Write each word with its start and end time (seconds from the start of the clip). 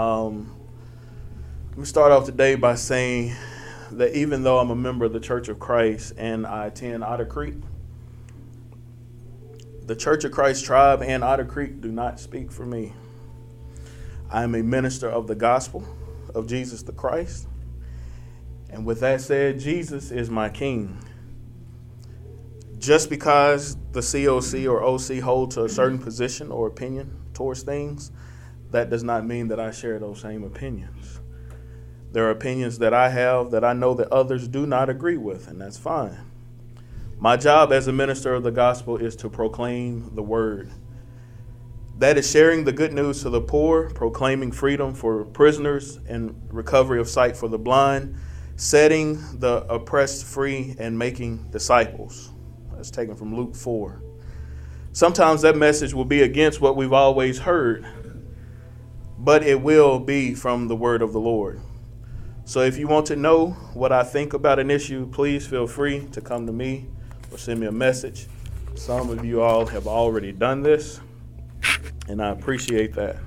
Um, 0.00 0.56
let 1.68 1.76
me 1.76 1.84
start 1.84 2.10
off 2.10 2.24
today 2.24 2.54
by 2.54 2.74
saying 2.74 3.36
that 3.90 4.16
even 4.16 4.42
though 4.42 4.58
I'm 4.58 4.70
a 4.70 4.74
member 4.74 5.04
of 5.04 5.12
the 5.12 5.20
Church 5.20 5.50
of 5.50 5.58
Christ 5.58 6.14
and 6.16 6.46
I 6.46 6.68
attend 6.68 7.04
Otter 7.04 7.26
Creek, 7.26 7.56
the 9.84 9.94
Church 9.94 10.24
of 10.24 10.32
Christ 10.32 10.64
tribe 10.64 11.02
and 11.02 11.22
Otter 11.22 11.44
Creek 11.44 11.82
do 11.82 11.92
not 11.92 12.18
speak 12.18 12.50
for 12.50 12.64
me. 12.64 12.94
I 14.30 14.42
am 14.42 14.54
a 14.54 14.62
minister 14.62 15.06
of 15.06 15.26
the 15.26 15.34
gospel 15.34 15.86
of 16.34 16.46
Jesus 16.46 16.82
the 16.82 16.92
Christ. 16.92 17.46
And 18.70 18.86
with 18.86 19.00
that 19.00 19.20
said, 19.20 19.60
Jesus 19.60 20.10
is 20.10 20.30
my 20.30 20.48
king. 20.48 20.96
Just 22.78 23.10
because 23.10 23.76
the 23.92 24.00
COC 24.00 24.66
or 24.66 24.82
OC 24.82 25.22
hold 25.22 25.50
to 25.50 25.64
a 25.64 25.68
certain 25.68 25.98
position 25.98 26.50
or 26.50 26.68
opinion 26.68 27.18
towards 27.34 27.62
things, 27.62 28.10
that 28.70 28.90
does 28.90 29.02
not 29.02 29.26
mean 29.26 29.48
that 29.48 29.60
I 29.60 29.70
share 29.70 29.98
those 29.98 30.20
same 30.20 30.44
opinions. 30.44 31.20
There 32.12 32.26
are 32.26 32.30
opinions 32.30 32.78
that 32.78 32.92
I 32.92 33.10
have 33.10 33.50
that 33.52 33.64
I 33.64 33.72
know 33.72 33.94
that 33.94 34.08
others 34.12 34.48
do 34.48 34.66
not 34.66 34.88
agree 34.90 35.16
with, 35.16 35.48
and 35.48 35.60
that's 35.60 35.78
fine. 35.78 36.18
My 37.18 37.36
job 37.36 37.72
as 37.72 37.86
a 37.86 37.92
minister 37.92 38.34
of 38.34 38.42
the 38.42 38.50
gospel 38.50 38.96
is 38.96 39.14
to 39.16 39.28
proclaim 39.28 40.14
the 40.14 40.22
word. 40.22 40.70
That 41.98 42.16
is 42.16 42.30
sharing 42.30 42.64
the 42.64 42.72
good 42.72 42.94
news 42.94 43.22
to 43.22 43.30
the 43.30 43.42
poor, 43.42 43.90
proclaiming 43.90 44.52
freedom 44.52 44.94
for 44.94 45.24
prisoners 45.24 45.98
and 46.08 46.34
recovery 46.50 46.98
of 46.98 47.08
sight 47.08 47.36
for 47.36 47.46
the 47.46 47.58
blind, 47.58 48.16
setting 48.56 49.20
the 49.38 49.66
oppressed 49.68 50.24
free, 50.24 50.74
and 50.78 50.98
making 50.98 51.50
disciples. 51.50 52.30
That's 52.72 52.90
taken 52.90 53.14
from 53.16 53.36
Luke 53.36 53.54
4. 53.54 54.02
Sometimes 54.92 55.42
that 55.42 55.56
message 55.56 55.92
will 55.92 56.06
be 56.06 56.22
against 56.22 56.60
what 56.60 56.74
we've 56.74 56.92
always 56.92 57.38
heard, 57.38 57.86
but 59.22 59.42
it 59.42 59.60
will 59.60 60.00
be 60.00 60.34
from 60.34 60.68
the 60.68 60.74
word 60.74 61.02
of 61.02 61.12
the 61.12 61.20
Lord. 61.20 61.60
So 62.46 62.62
if 62.62 62.78
you 62.78 62.88
want 62.88 63.06
to 63.06 63.16
know 63.16 63.50
what 63.74 63.92
I 63.92 64.02
think 64.02 64.32
about 64.32 64.58
an 64.58 64.70
issue, 64.70 65.06
please 65.10 65.46
feel 65.46 65.66
free 65.66 66.06
to 66.12 66.22
come 66.22 66.46
to 66.46 66.52
me 66.52 66.86
or 67.30 67.36
send 67.36 67.60
me 67.60 67.66
a 67.66 67.72
message. 67.72 68.26
Some 68.74 69.10
of 69.10 69.24
you 69.24 69.42
all 69.42 69.66
have 69.66 69.86
already 69.86 70.32
done 70.32 70.62
this, 70.62 71.00
and 72.08 72.22
I 72.22 72.30
appreciate 72.30 72.94
that. 72.94 73.18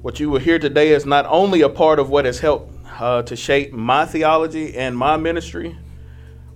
What 0.00 0.20
you 0.20 0.30
will 0.30 0.38
hear 0.38 0.60
today 0.60 0.90
is 0.90 1.04
not 1.04 1.26
only 1.26 1.62
a 1.62 1.68
part 1.68 1.98
of 1.98 2.08
what 2.08 2.24
has 2.24 2.38
helped 2.38 2.72
uh, 3.00 3.22
to 3.22 3.34
shape 3.34 3.72
my 3.72 4.06
theology 4.06 4.76
and 4.76 4.96
my 4.96 5.16
ministry. 5.16 5.76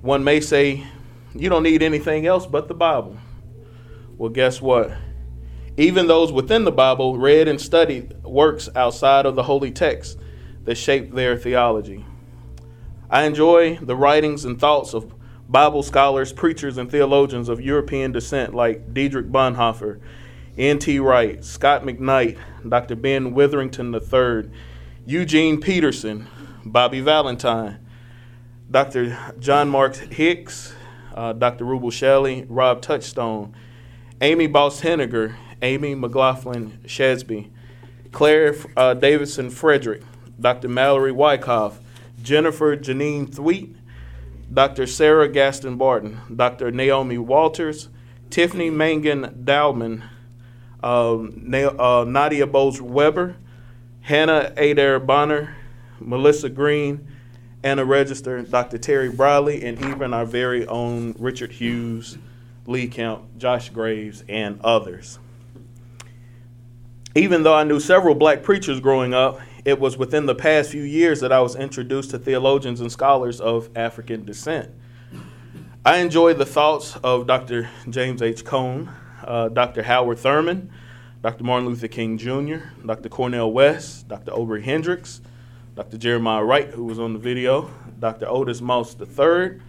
One 0.01 0.23
may 0.23 0.41
say, 0.41 0.87
you 1.35 1.49
don't 1.49 1.65
need 1.65 1.83
anything 1.83 2.25
else 2.27 2.47
but 2.47 2.69
the 2.69 2.75
Bible. 2.75 3.19
Well, 4.17 4.31
guess 4.31 4.63
what? 4.63 4.93
Even 5.83 6.07
those 6.07 6.31
within 6.31 6.63
the 6.63 6.71
Bible 6.71 7.19
read 7.19 7.49
and 7.49 7.61
studied 7.61 8.15
works 8.23 8.69
outside 8.77 9.27
of 9.27 9.35
the 9.35 9.43
holy 9.43 9.73
text 9.73 10.17
that 10.63 10.77
shaped 10.77 11.13
their 11.13 11.37
theology. 11.37 12.07
I 13.11 13.25
enjoy 13.25 13.79
the 13.79 13.97
writings 13.97 14.45
and 14.45 14.61
thoughts 14.61 14.95
of 14.95 15.13
Bible 15.49 15.83
scholars, 15.83 16.33
preachers, 16.33 16.79
and 16.79 16.89
theologians 16.89 17.49
of 17.49 17.61
European 17.61 18.13
descent 18.13 18.55
like 18.55 18.95
Dietrich 18.95 19.27
Bonhoeffer, 19.27 19.99
N.T. 20.57 21.01
Wright, 21.01 21.45
Scot 21.45 21.83
McKnight, 21.83 22.39
Dr. 22.69 22.95
Ben 22.95 23.35
Witherington 23.35 23.93
III, 23.93 24.53
Eugene 25.05 25.61
Peterson, 25.61 26.29
Bobby 26.65 27.01
Valentine, 27.01 27.85
Dr. 28.71 29.19
John 29.41 29.69
Mark 29.69 29.97
Hicks, 29.97 30.75
uh, 31.13 31.33
Dr. 31.33 31.65
Rubel 31.65 31.91
Shelley, 31.93 32.47
Rob 32.49 32.83
Touchstone, 32.83 33.53
Amy 34.21 34.47
Bost 34.47 34.83
Henegar, 34.83 35.35
Amy 35.63 35.95
McLaughlin 35.95 36.79
Shesby, 36.85 37.51
Claire 38.11 38.55
uh, 38.77 38.95
Davidson 38.95 39.49
Frederick, 39.49 40.03
Dr. 40.41 40.69
Mallory 40.69 41.13
Wyckoff, 41.13 41.79
Jennifer 42.23 42.77
Janine 42.77 43.33
Thweatt, 43.33 43.75
Dr. 44.53 44.87
Sarah 44.87 45.29
Gaston 45.29 45.77
Barton, 45.77 46.21
Dr. 46.35 46.71
Naomi 46.71 47.17
Walters, 47.17 47.89
Tiffany 48.29 48.71
Mangan 48.71 49.45
Dowman, 49.45 50.05
um, 50.83 51.55
uh, 51.55 52.05
Nadia 52.07 52.47
Bolz-Weber, 52.47 53.37
Hannah 54.03 54.53
Adair 54.57 54.99
Bonner, 54.99 55.57
Melissa 56.01 56.49
Green, 56.49 57.07
Anna 57.63 57.85
Register, 57.85 58.43
Dr. 58.43 58.79
Terry 58.79 59.11
Briley, 59.11 59.65
and 59.65 59.79
even 59.85 60.13
our 60.13 60.27
very 60.27 60.67
own 60.67 61.15
Richard 61.19 61.53
Hughes, 61.53 62.19
Lee 62.67 62.89
Camp, 62.89 63.23
Josh 63.39 63.69
Graves, 63.71 64.25
and 64.29 64.61
others. 64.63 65.19
Even 67.15 67.43
though 67.43 67.55
I 67.55 67.65
knew 67.65 67.79
several 67.79 68.15
black 68.15 68.43
preachers 68.43 68.81
growing 68.81 69.13
up, 69.13 69.39
it 69.67 69.79
was 69.79 69.99
within 69.99 70.25
the 70.25 70.35
past 70.35 70.71
few 70.71 70.83
years 70.83 71.21
that 71.21 71.31
I 71.31 71.41
was 71.43 71.55
introduced 71.55 72.11
to 72.13 72.19
theologians 72.19 72.81
and 72.81 72.91
scholars 72.91 73.39
of 73.39 73.69
African 73.77 74.25
descent. 74.25 74.71
I 75.85 75.99
enjoy 75.99 76.33
the 76.33 76.47
thoughts 76.47 76.97
of 77.05 77.27
Dr. 77.27 77.69
James 77.91 78.23
H. 78.23 78.47
Cone, 78.47 78.91
uh, 79.25 79.49
Dr. 79.51 79.83
Howard 79.83 80.21
Thurman, 80.21 80.71
Dr. 81.21 81.45
Martin 81.45 81.69
Luther 81.69 81.87
King 81.87 82.17
Jr., 82.17 82.65
Dr. 82.87 83.11
Cornel 83.11 83.53
West, 83.53 84.09
Dr. 84.09 84.33
Obery 84.33 84.63
Hendricks, 84.63 85.21
Dr. 85.77 85.99
Jeremiah 85.99 86.43
Wright, 86.43 86.71
who 86.71 86.85
was 86.85 86.99
on 86.99 87.13
the 87.13 87.19
video, 87.19 87.71
Dr. 87.99 88.27
Otis 88.27 88.63
Moss 88.63 88.97
III, 88.99 89.61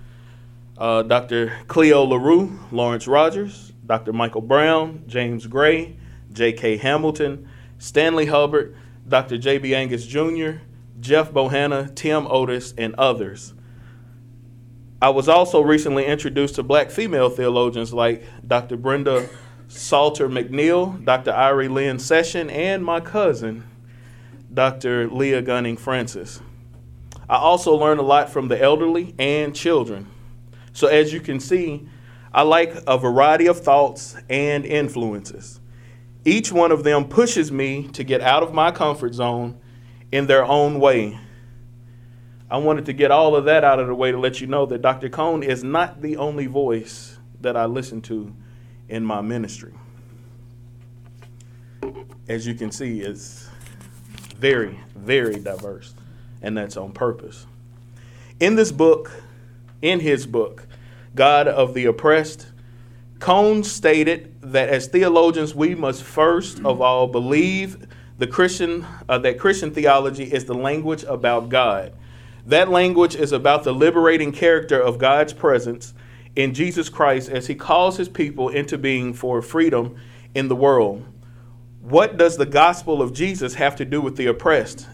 uh, 0.77 1.03
Dr. 1.03 1.51
Cleo 1.67 2.03
LaRue, 2.03 2.57
Lawrence 2.71 3.05
Rogers, 3.05 3.73
Dr. 3.85 4.13
Michael 4.13 4.41
Brown, 4.41 5.03
James 5.07 5.45
Gray, 5.45 5.97
J.K. 6.33 6.77
Hamilton, 6.77 7.47
Stanley 7.77 8.25
Hubbard, 8.25 8.75
Dr. 9.07 9.37
J.B. 9.37 9.75
Angus 9.75 10.05
Jr., 10.05 10.63
Jeff 10.99 11.31
Bohanna, 11.31 11.93
Tim 11.95 12.27
Otis, 12.29 12.73
and 12.77 12.95
others. 12.95 13.53
I 15.01 15.09
was 15.09 15.27
also 15.27 15.61
recently 15.61 16.05
introduced 16.05 16.55
to 16.55 16.63
black 16.63 16.89
female 16.89 17.29
theologians 17.29 17.93
like 17.93 18.23
Dr. 18.47 18.77
Brenda 18.77 19.27
Salter 19.67 20.29
McNeil, 20.29 21.03
Dr. 21.03 21.31
Irie 21.31 21.69
Lynne 21.69 21.99
Session, 21.99 22.49
and 22.49 22.85
my 22.85 22.99
cousin, 22.99 23.63
Dr. 24.53 25.09
Leah 25.09 25.41
Gunning 25.41 25.75
Francis. 25.75 26.41
I 27.29 27.37
also 27.37 27.75
learned 27.75 27.99
a 27.99 28.03
lot 28.03 28.29
from 28.29 28.47
the 28.47 28.61
elderly 28.61 29.15
and 29.17 29.55
children. 29.55 30.07
So, 30.71 30.87
as 30.87 31.11
you 31.11 31.19
can 31.19 31.39
see, 31.39 31.87
I 32.33 32.43
like 32.43 32.73
a 32.87 32.97
variety 32.97 33.47
of 33.47 33.59
thoughts 33.59 34.15
and 34.29 34.65
influences. 34.65 35.59
Each 36.25 36.51
one 36.51 36.71
of 36.71 36.83
them 36.83 37.05
pushes 37.05 37.51
me 37.51 37.87
to 37.89 38.03
get 38.03 38.21
out 38.21 38.43
of 38.43 38.53
my 38.53 38.71
comfort 38.71 39.13
zone 39.13 39.59
in 40.11 40.27
their 40.27 40.45
own 40.45 40.79
way. 40.79 41.19
I 42.49 42.57
wanted 42.57 42.85
to 42.85 42.93
get 42.93 43.11
all 43.11 43.35
of 43.35 43.45
that 43.45 43.63
out 43.63 43.79
of 43.79 43.87
the 43.87 43.95
way 43.95 44.11
to 44.11 44.17
let 44.17 44.39
you 44.39 44.47
know 44.47 44.65
that 44.67 44.81
Dr. 44.81 45.09
Cone 45.09 45.43
is 45.43 45.63
not 45.63 46.01
the 46.01 46.17
only 46.17 46.45
voice 46.45 47.17
that 47.41 47.57
I 47.57 47.65
listen 47.65 48.01
to 48.03 48.33
in 48.87 49.03
my 49.03 49.21
ministry. 49.21 49.73
As 52.27 52.47
you 52.47 52.53
can 52.53 52.71
see, 52.71 53.01
it's 53.01 53.49
very, 54.37 54.79
very 54.95 55.39
diverse, 55.39 55.93
and 56.41 56.55
that's 56.55 56.77
on 56.77 56.91
purpose. 56.93 57.45
In 58.39 58.55
this 58.55 58.71
book, 58.71 59.11
in 59.81 59.99
his 59.99 60.25
book, 60.25 60.67
God 61.15 61.47
of 61.47 61.73
the 61.73 61.85
Oppressed, 61.85 62.47
Cone 63.23 63.63
stated 63.63 64.35
that 64.41 64.67
as 64.67 64.87
theologians, 64.87 65.55
we 65.55 65.75
must 65.75 66.03
first 66.03 66.59
of 66.65 66.81
all 66.81 67.07
believe 67.07 67.87
the 68.17 68.27
Christian 68.27 68.85
uh, 69.07 69.17
that 69.19 69.39
Christian 69.39 69.73
theology 69.73 70.25
is 70.25 70.43
the 70.43 70.53
language 70.53 71.05
about 71.05 71.47
God. 71.47 71.93
That 72.45 72.67
language 72.67 73.15
is 73.15 73.31
about 73.31 73.63
the 73.63 73.73
liberating 73.73 74.33
character 74.33 74.77
of 74.77 74.97
God's 74.97 75.31
presence 75.31 75.93
in 76.35 76.53
Jesus 76.53 76.89
Christ 76.89 77.29
as 77.29 77.47
he 77.47 77.55
calls 77.55 77.95
his 77.95 78.09
people 78.09 78.49
into 78.49 78.77
being 78.77 79.13
for 79.13 79.41
freedom 79.41 79.95
in 80.35 80.49
the 80.49 80.55
world. 80.57 81.05
What 81.79 82.17
does 82.17 82.35
the 82.35 82.45
gospel 82.45 83.01
of 83.01 83.13
Jesus 83.13 83.53
have 83.53 83.77
to 83.77 83.85
do 83.85 84.01
with 84.01 84.17
the 84.17 84.25
oppressed 84.25 84.85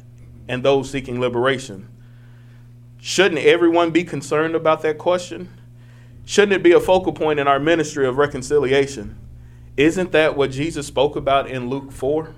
and 0.47 0.61
those 0.61 0.91
seeking 0.91 1.19
liberation? 1.19 1.89
Shouldn't 2.99 3.43
everyone 3.43 3.89
be 3.89 4.03
concerned 4.03 4.53
about 4.53 4.83
that 4.83 4.99
question? 4.99 5.49
Shouldn't 6.29 6.53
it 6.53 6.61
be 6.61 6.73
a 6.73 6.79
focal 6.79 7.11
point 7.11 7.39
in 7.39 7.47
our 7.47 7.59
ministry 7.59 8.05
of 8.05 8.19
reconciliation? 8.19 9.17
Isn't 9.75 10.11
that 10.11 10.37
what 10.37 10.51
Jesus 10.51 10.85
spoke 10.85 11.15
about 11.15 11.49
in 11.49 11.71
Luke 11.71 11.91
4? 11.91 12.35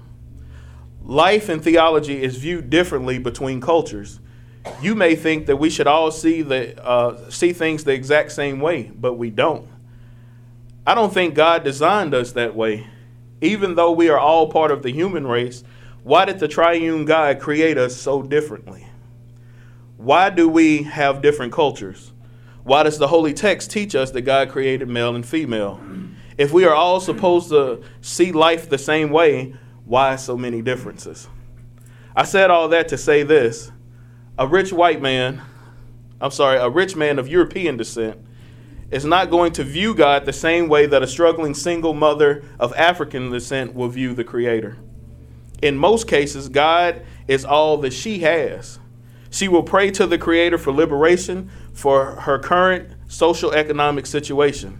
Life 1.03 1.49
and 1.49 1.61
theology 1.61 2.23
is 2.23 2.37
viewed 2.37 2.69
differently 2.69 3.19
between 3.19 3.59
cultures. 3.59 4.21
You 4.81 4.95
may 4.95 5.15
think 5.15 5.47
that 5.47 5.57
we 5.57 5.69
should 5.69 5.87
all 5.87 6.09
see 6.09 6.41
the 6.41 6.81
uh, 6.81 7.29
see 7.29 7.51
things 7.51 7.83
the 7.83 7.91
exact 7.91 8.31
same 8.31 8.61
way, 8.61 8.91
but 8.95 9.15
we 9.15 9.29
don't. 9.29 9.67
I 10.87 10.95
don't 10.95 11.13
think 11.13 11.35
God 11.35 11.65
designed 11.65 12.13
us 12.13 12.31
that 12.31 12.55
way 12.55 12.87
even 13.41 13.73
though 13.75 13.91
we 13.91 14.07
are 14.07 14.19
all 14.19 14.47
part 14.47 14.71
of 14.71 14.83
the 14.83 14.91
human 14.91 15.25
race, 15.27 15.63
why 16.03 16.25
did 16.25 16.39
the 16.39 16.47
triune 16.47 17.05
God 17.05 17.39
create 17.39 17.77
us 17.77 17.95
so 17.95 18.21
differently? 18.21 18.87
Why 19.97 20.29
do 20.29 20.47
we 20.47 20.83
have 20.83 21.21
different 21.21 21.51
cultures? 21.51 22.10
Why 22.63 22.83
does 22.83 22.99
the 22.99 23.07
Holy 23.07 23.33
Text 23.33 23.71
teach 23.71 23.95
us 23.95 24.11
that 24.11 24.21
God 24.21 24.49
created 24.49 24.87
male 24.87 25.15
and 25.15 25.25
female? 25.25 25.81
If 26.37 26.51
we 26.51 26.65
are 26.65 26.75
all 26.75 26.99
supposed 26.99 27.49
to 27.49 27.81
see 28.01 28.31
life 28.31 28.69
the 28.69 28.77
same 28.77 29.09
way, 29.09 29.55
why 29.85 30.15
so 30.15 30.37
many 30.37 30.61
differences? 30.61 31.27
I 32.15 32.23
said 32.23 32.51
all 32.51 32.69
that 32.69 32.87
to 32.89 32.97
say 32.97 33.23
this 33.23 33.71
a 34.37 34.47
rich 34.47 34.71
white 34.71 35.01
man, 35.01 35.41
I'm 36.19 36.31
sorry, 36.31 36.57
a 36.57 36.69
rich 36.69 36.95
man 36.95 37.19
of 37.19 37.27
European 37.27 37.77
descent, 37.77 38.19
is 38.91 39.05
not 39.05 39.29
going 39.29 39.53
to 39.53 39.63
view 39.63 39.95
God 39.95 40.25
the 40.25 40.33
same 40.33 40.67
way 40.67 40.85
that 40.85 41.01
a 41.01 41.07
struggling 41.07 41.53
single 41.53 41.93
mother 41.93 42.43
of 42.59 42.73
African 42.75 43.31
descent 43.31 43.73
will 43.73 43.87
view 43.87 44.13
the 44.13 44.23
Creator. 44.23 44.77
In 45.61 45.77
most 45.77 46.07
cases, 46.07 46.49
God 46.49 47.03
is 47.27 47.45
all 47.45 47.77
that 47.77 47.93
she 47.93 48.19
has. 48.19 48.79
She 49.31 49.47
will 49.47 49.63
pray 49.63 49.89
to 49.91 50.05
the 50.05 50.17
Creator 50.17 50.57
for 50.57 50.71
liberation 50.71 51.49
for 51.73 52.21
her 52.21 52.37
current 52.37 52.89
social 53.07 53.51
economic 53.53 54.05
situation. 54.05 54.79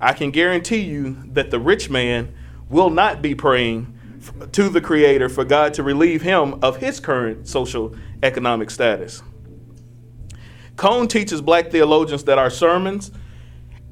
I 0.00 0.12
can 0.12 0.30
guarantee 0.30 0.80
you 0.80 1.18
that 1.32 1.50
the 1.50 1.58
rich 1.58 1.90
man 1.90 2.32
will 2.70 2.88
not 2.88 3.20
be 3.20 3.34
praying 3.34 3.92
to 4.52 4.68
the 4.68 4.80
Creator 4.80 5.28
for 5.28 5.44
God 5.44 5.74
to 5.74 5.82
relieve 5.82 6.22
him 6.22 6.60
of 6.62 6.76
his 6.76 7.00
current 7.00 7.48
social 7.48 7.94
economic 8.22 8.70
status. 8.70 9.22
Cone 10.76 11.08
teaches 11.08 11.42
black 11.42 11.70
theologians 11.70 12.24
that 12.24 12.38
our 12.38 12.48
sermons 12.48 13.10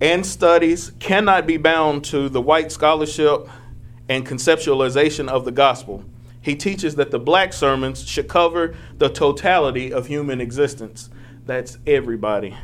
and 0.01 0.25
studies 0.25 0.93
cannot 1.01 1.47
be 1.47 1.57
bound 1.57 2.05
to 2.05 2.29
the 2.29 2.41
white 2.41 2.71
scholarship 2.71 3.49
and 4.09 4.25
conceptualization 4.25 5.29
of 5.29 5.45
the 5.45 5.51
gospel. 5.51 6.05
He 6.41 6.55
teaches 6.55 6.95
that 6.97 7.11
the 7.11 7.19
black 7.19 7.53
sermons 7.53 8.07
should 8.07 8.29
cover 8.29 8.75
the 8.97 9.09
totality 9.09 9.93
of 9.93 10.07
human 10.07 10.41
existence. 10.41 11.11
That's 11.45 11.79
everybody. 11.87 12.57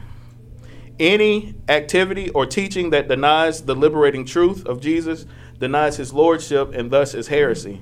Any 0.99 1.55
activity 1.69 2.31
or 2.31 2.47
teaching 2.47 2.91
that 2.91 3.09
denies 3.09 3.63
the 3.63 3.75
liberating 3.75 4.25
truth 4.25 4.65
of 4.67 4.81
Jesus 4.81 5.27
denies 5.59 5.97
his 5.97 6.13
lordship 6.13 6.73
and 6.73 6.91
thus 6.91 7.15
is 7.15 7.29
heresy. 7.29 7.81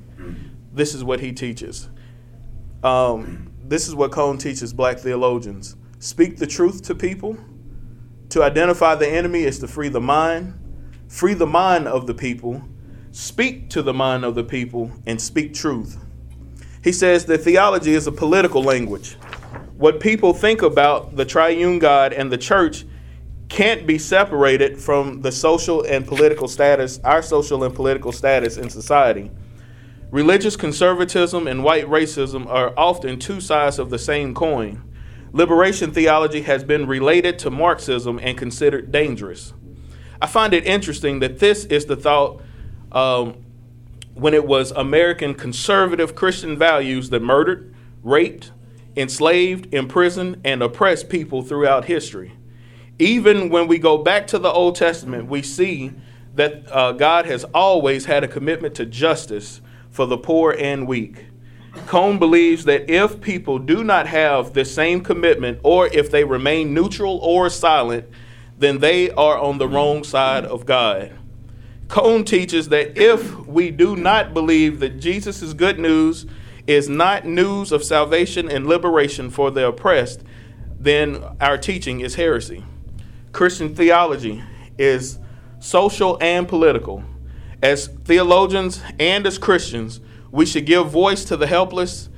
This 0.72 0.94
is 0.94 1.04
what 1.04 1.20
he 1.20 1.32
teaches. 1.32 1.90
Um, 2.82 3.52
this 3.62 3.86
is 3.86 3.94
what 3.94 4.12
Cone 4.12 4.38
teaches 4.38 4.72
black 4.72 4.98
theologians. 4.98 5.76
Speak 5.98 6.38
the 6.38 6.46
truth 6.46 6.82
to 6.84 6.94
people. 6.94 7.36
To 8.30 8.42
identify 8.42 8.94
the 8.94 9.08
enemy 9.08 9.44
is 9.44 9.58
to 9.58 9.68
free 9.68 9.90
the 9.90 10.00
mind, 10.00 10.58
free 11.06 11.34
the 11.34 11.46
mind 11.46 11.86
of 11.86 12.06
the 12.06 12.14
people, 12.14 12.62
speak 13.12 13.68
to 13.70 13.82
the 13.82 13.92
mind 13.92 14.24
of 14.24 14.34
the 14.34 14.42
people, 14.42 14.90
and 15.06 15.20
speak 15.20 15.54
truth. 15.54 16.02
He 16.82 16.92
says 16.92 17.26
that 17.26 17.38
theology 17.38 17.94
is 17.94 18.06
a 18.06 18.12
political 18.12 18.62
language. 18.62 19.14
What 19.76 20.00
people 20.00 20.32
think 20.32 20.62
about 20.62 21.16
the 21.16 21.24
triune 21.24 21.78
God 21.78 22.12
and 22.12 22.32
the 22.32 22.38
church 22.38 22.84
can't 23.48 23.86
be 23.86 23.98
separated 23.98 24.78
from 24.78 25.20
the 25.20 25.30
social 25.30 25.82
and 25.82 26.06
political 26.06 26.48
status, 26.48 26.98
our 27.04 27.20
social 27.20 27.64
and 27.64 27.74
political 27.74 28.10
status 28.10 28.56
in 28.56 28.70
society. 28.70 29.30
Religious 30.10 30.56
conservatism 30.56 31.46
and 31.46 31.62
white 31.62 31.86
racism 31.86 32.46
are 32.46 32.72
often 32.78 33.18
two 33.18 33.40
sides 33.40 33.78
of 33.78 33.90
the 33.90 33.98
same 33.98 34.34
coin. 34.34 34.82
Liberation 35.32 35.92
theology 35.92 36.42
has 36.42 36.64
been 36.64 36.86
related 36.86 37.38
to 37.40 37.50
Marxism 37.50 38.18
and 38.22 38.38
considered 38.38 38.90
dangerous. 38.90 39.52
I 40.20 40.26
find 40.26 40.54
it 40.54 40.64
interesting 40.64 41.20
that 41.20 41.38
this 41.38 41.64
is 41.66 41.86
the 41.86 41.96
thought 41.96 42.42
um, 42.92 43.44
when 44.14 44.34
it 44.34 44.46
was 44.46 44.70
American 44.72 45.34
conservative 45.34 46.14
Christian 46.14 46.56
values 46.56 47.10
that 47.10 47.20
murdered, 47.20 47.74
raped, 48.02 48.52
enslaved, 48.96 49.72
imprisoned, 49.74 50.40
and 50.44 50.62
oppressed 50.62 51.08
people 51.08 51.42
throughout 51.42 51.86
history 51.86 52.32
even 53.02 53.48
when 53.48 53.66
we 53.66 53.78
go 53.78 53.98
back 53.98 54.28
to 54.28 54.38
the 54.38 54.50
Old 54.50 54.76
Testament, 54.76 55.26
we 55.28 55.42
see 55.42 55.92
that 56.34 56.70
uh, 56.70 56.92
God 56.92 57.26
has 57.26 57.44
always 57.52 58.04
had 58.04 58.22
a 58.22 58.28
commitment 58.28 58.74
to 58.76 58.86
justice 58.86 59.60
for 59.90 60.06
the 60.06 60.16
poor 60.16 60.54
and 60.56 60.86
weak. 60.86 61.26
Cone 61.86 62.18
believes 62.18 62.64
that 62.66 62.88
if 62.88 63.20
people 63.20 63.58
do 63.58 63.82
not 63.82 64.06
have 64.06 64.52
the 64.52 64.64
same 64.64 65.00
commitment, 65.00 65.58
or 65.62 65.88
if 65.88 66.10
they 66.10 66.22
remain 66.22 66.72
neutral 66.72 67.18
or 67.18 67.50
silent, 67.50 68.08
then 68.58 68.78
they 68.78 69.10
are 69.10 69.38
on 69.38 69.58
the 69.58 69.66
wrong 69.68 70.04
side 70.04 70.44
of 70.44 70.64
God. 70.64 71.12
Cone 71.92 72.24
teaches 72.24 72.70
that 72.70 72.96
if 72.96 73.36
we 73.46 73.70
do 73.70 73.94
not 73.96 74.32
believe 74.32 74.80
that 74.80 74.98
Jesus' 74.98 75.52
good 75.52 75.78
news 75.78 76.24
is 76.66 76.88
not 76.88 77.26
news 77.26 77.70
of 77.70 77.84
salvation 77.84 78.50
and 78.50 78.66
liberation 78.66 79.28
for 79.28 79.50
the 79.50 79.68
oppressed, 79.68 80.22
then 80.80 81.22
our 81.38 81.58
teaching 81.58 82.00
is 82.00 82.14
heresy. 82.14 82.64
Christian 83.32 83.74
theology 83.74 84.42
is 84.78 85.18
social 85.60 86.16
and 86.22 86.48
political. 86.48 87.04
As 87.62 87.88
theologians 87.88 88.80
and 88.98 89.26
as 89.26 89.36
Christians, 89.36 90.00
we 90.30 90.46
should 90.46 90.64
give 90.64 90.88
voice 90.88 91.26
to 91.26 91.36
the 91.36 91.46
helpless 91.46 92.08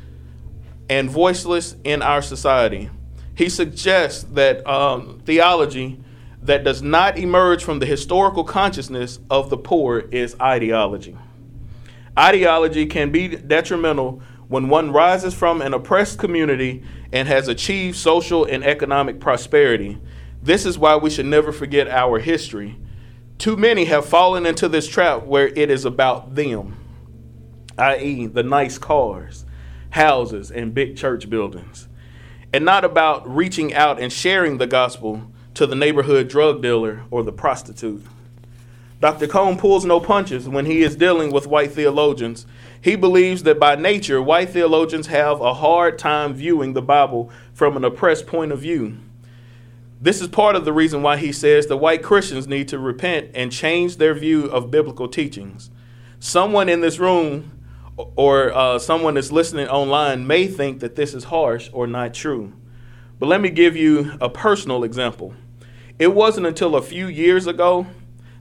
and 0.89 1.11
voiceless 1.11 1.75
in 1.83 2.01
our 2.01 2.23
society. 2.23 2.91
He 3.35 3.49
suggests 3.49 4.23
that 4.35 4.65
um, 4.69 5.21
theology 5.25 6.04
that 6.45 6.65
does 6.65 6.83
not 6.83 7.19
emerge 7.19 7.65
from 7.65 7.79
the 7.79 7.87
historical 7.87 8.45
consciousness 8.45 9.19
of 9.29 9.51
the 9.51 9.57
poor 9.57 9.99
is 9.99 10.37
ideology. 10.41 11.17
Ideology 12.19 12.87
can 12.87 13.11
be 13.11 13.29
detrimental 13.29 14.23
when 14.49 14.69
one 14.69 14.93
rises 14.93 15.35
from 15.35 15.61
an 15.61 15.75
oppressed 15.75 16.19
community 16.19 16.85
and 17.13 17.27
has 17.27 17.49
achieved 17.49 17.97
social 17.97 18.45
and 18.45 18.63
economic 18.63 19.19
prosperity 19.21 19.99
this 20.45 20.67
is 20.67 20.79
why 20.79 20.97
we 20.97 21.09
should 21.09 21.25
never 21.25 21.53
forget 21.53 21.89
our 21.89 22.19
history. 22.19 22.77
Too 23.39 23.57
many 23.57 23.87
have 23.87 24.05
fallen 24.05 24.45
into 24.45 24.69
this 24.69 24.87
trap 24.87 25.25
where 25.25 25.49
it 25.49 25.71
is 25.71 25.87
about 25.87 26.35
them, 26.35 26.77
i.e., 27.79 28.27
the 28.27 28.43
nice 28.43 28.77
cars, 28.77 29.47
houses, 29.91 30.51
and 30.51 30.75
big 30.75 30.99
church 30.99 31.31
buildings, 31.31 31.89
and 32.53 32.63
not 32.63 32.85
about 32.85 33.27
reaching 33.27 33.73
out 33.73 33.99
and 33.99 34.13
sharing 34.13 34.59
the 34.59 34.67
gospel 34.67 35.33
to 35.55 35.67
the 35.67 35.75
neighborhood 35.75 36.29
drug 36.29 36.61
dealer 36.61 37.03
or 37.11 37.23
the 37.23 37.33
prostitute. 37.33 38.05
Dr. 39.01 39.27
Cone 39.27 39.59
pulls 39.59 39.85
no 39.85 40.01
punches 40.01 40.49
when 40.49 40.67
he 40.67 40.83
is 40.83 40.97
dealing 40.97 41.31
with 41.31 41.47
white 41.47 41.73
theologians. 41.73 42.47
He 42.81 42.97
believes 42.97 43.43
that 43.43 43.61
by 43.61 43.77
nature, 43.77 44.23
white 44.23 44.51
theologians 44.51 45.09
have 45.09 45.41
a 45.41 45.55
hard 45.55 45.99
time 45.99 46.35
viewing 46.35 46.73
the 46.73 46.83
Bible 46.83 47.31
from 47.53 47.77
an 47.77 47.85
oppressed 47.85 48.27
point 48.27 48.53
of 48.53 48.61
view. 48.61 48.97
This 50.01 50.21
is 50.21 50.29
part 50.29 50.57
of 50.57 50.65
the 50.65 50.73
reason 50.73 51.03
why 51.03 51.17
he 51.17 51.33
says 51.33 51.67
the 51.67 51.77
white 51.77 52.03
Christians 52.03 52.47
need 52.47 52.69
to 52.69 52.79
repent 52.79 53.31
and 53.35 53.51
change 53.53 53.97
their 53.97 54.15
view 54.15 54.47
of 54.47 54.71
biblical 54.71 55.09
teachings. 55.09 55.71
Someone 56.19 56.69
in 56.69 56.81
this 56.81 56.99
room 56.99 57.53
or 58.17 58.53
uh, 58.55 58.79
someone 58.79 59.15
that's 59.15 59.33
listening 59.33 59.69
online 59.69 60.27
may 60.27 60.47
think 60.47 60.81
that 60.81 60.97
this 60.97 61.15
is 61.15 61.25
harsh 61.25 61.71
or 61.73 61.87
not 61.87 62.13
true. 62.13 62.53
But 63.19 63.27
let 63.27 63.41
me 63.41 63.51
give 63.51 63.77
you 63.77 64.13
a 64.21 64.29
personal 64.29 64.85
example. 64.85 65.35
It 65.99 66.13
wasn't 66.13 66.47
until 66.47 66.75
a 66.75 66.83
few 66.83 67.07
years 67.07 67.47
ago 67.47 67.87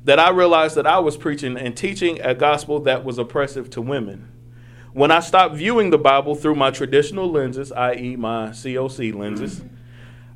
that 0.06 0.20
I 0.20 0.32
realized 0.32 0.76
that 0.76 0.88
I 0.88 1.00
was 1.00 1.18
preaching 1.18 1.56
and 1.56 1.78
teaching 1.78 2.20
a 2.22 2.34
gospel 2.34 2.80
that 2.82 3.06
was 3.06 3.20
oppressive 3.20 3.70
to 3.72 3.82
women. 3.82 4.28
When 4.92 5.12
I 5.12 5.20
stopped 5.20 5.56
viewing 5.56 5.92
the 5.92 5.98
Bible 5.98 6.36
through 6.36 6.56
my 6.56 6.72
traditional 6.72 7.30
lenses, 7.30 7.72
i.e., 7.72 8.16
my 8.16 8.50
COC 8.50 9.14
lenses, 9.14 9.64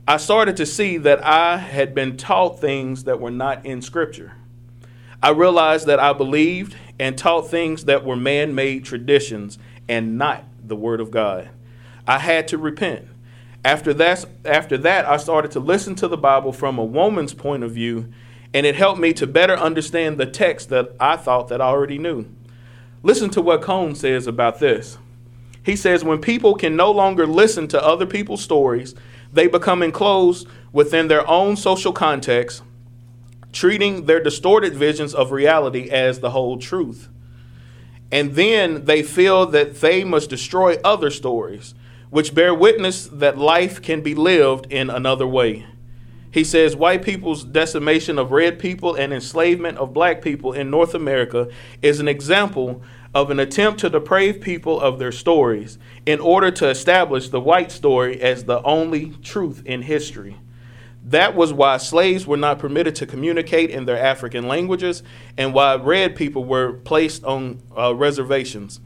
I 0.07 0.17
started 0.17 0.57
to 0.57 0.65
see 0.65 0.97
that 0.97 1.24
I 1.25 1.57
had 1.57 1.93
been 1.93 2.17
taught 2.17 2.62
things 2.62 3.03
that 3.05 3.19
were 3.19 3.31
not 3.31 3.65
in 3.65 3.81
Scripture. 3.81 4.33
I 5.21 5.31
realized 5.31 5.88
that 5.88 6.00
I 6.00 6.13
believed 6.13 6.75
and 7.00 7.17
taught 7.17 7.50
things 7.50 7.86
that 7.86 8.05
were 8.05 8.15
man 8.15 8.55
made 8.55 8.86
traditions 8.86 9.57
and 9.89 10.17
not 10.17 10.45
the 10.63 10.75
Word 10.75 11.01
of 11.01 11.12
God. 11.12 11.50
I 12.07 12.19
had 12.19 12.47
to 12.50 12.57
repent. 12.57 13.07
After 13.67 13.93
that, 13.95 14.24
after 14.45 14.77
that, 14.77 15.05
I 15.05 15.17
started 15.17 15.51
to 15.51 15.59
listen 15.59 15.93
to 15.95 16.07
the 16.07 16.15
Bible 16.15 16.53
from 16.53 16.77
a 16.77 16.86
woman's 16.86 17.33
point 17.33 17.65
of 17.65 17.71
view, 17.74 18.09
and 18.53 18.65
it 18.65 18.75
helped 18.75 18.97
me 18.97 19.12
to 19.15 19.27
better 19.27 19.57
understand 19.57 20.17
the 20.17 20.25
text 20.25 20.69
that 20.69 20.95
I 21.01 21.17
thought 21.17 21.50
that 21.50 21.59
I 21.59 21.65
already 21.65 21.97
knew. 21.97 22.27
Listen 23.03 23.29
to 23.31 23.41
what 23.41 23.62
Cone 23.62 23.93
says 23.93 24.25
about 24.25 24.62
this. 24.62 24.97
He 25.65 25.75
says, 25.75 26.01
When 26.01 26.21
people 26.21 26.55
can 26.55 26.77
no 26.77 26.89
longer 26.91 27.27
listen 27.27 27.67
to 27.67 27.86
other 27.86 28.05
people's 28.05 28.41
stories 28.41 28.95
they 29.33 29.47
become 29.47 29.83
enclosed 29.83 30.47
within 30.71 31.09
their 31.09 31.29
own 31.29 31.57
social 31.57 31.91
context, 31.91 32.63
treating 33.51 34.05
their 34.05 34.24
distorted 34.24 34.75
visions 34.75 35.13
of 35.13 35.33
reality 35.33 35.89
as 35.89 36.21
the 36.21 36.29
whole 36.29 36.57
truth. 36.57 37.09
And 38.13 38.36
then 38.36 38.86
they 38.86 39.03
feel 39.03 39.45
that 39.47 39.81
they 39.81 40.05
must 40.05 40.29
destroy 40.29 40.77
other 40.86 41.09
stories, 41.09 41.75
which 42.17 42.33
bear 42.33 42.51
witness 42.51 43.05
that 43.05 43.38
life 43.38 43.79
can 43.79 44.01
be 44.01 44.15
lived 44.15 44.65
in 44.74 44.89
another 44.89 45.27
way. 45.27 45.63
He 46.31 46.43
says 46.43 46.75
white 46.75 47.03
people's 47.03 47.43
decimation 47.43 48.17
of 48.17 48.31
red 48.31 48.57
people 48.57 48.95
and 48.95 49.13
enslavement 49.13 49.77
of 49.77 49.93
black 49.93 50.24
people 50.24 50.51
in 50.51 50.71
North 50.71 50.95
America 50.95 51.47
is 51.83 52.00
an 52.00 52.07
example 52.07 52.81
of 53.13 53.29
an 53.29 53.39
attempt 53.39 53.81
to 53.81 53.89
deprave 53.91 54.41
people 54.41 54.81
of 54.81 54.97
their 54.97 55.12
stories 55.12 55.77
in 56.07 56.19
order 56.19 56.50
to 56.50 56.67
establish 56.67 57.29
the 57.29 57.39
white 57.39 57.71
story 57.71 58.19
as 58.19 58.45
the 58.45 58.63
only 58.63 59.12
truth 59.21 59.62
in 59.63 59.83
history. 59.83 60.38
That 61.03 61.36
was 61.36 61.53
why 61.53 61.77
slaves 61.77 62.25
were 62.25 62.36
not 62.36 62.57
permitted 62.57 62.95
to 62.95 63.05
communicate 63.05 63.69
in 63.69 63.86
their 63.86 64.03
African 64.03 64.47
languages 64.47 65.03
and 65.38 65.53
why 65.53 65.75
red 65.75 66.15
people 66.15 66.45
were 66.45 66.74
placed 66.74 67.24
on 67.24 67.62
uh, 67.77 67.93
reservations. 67.93 68.79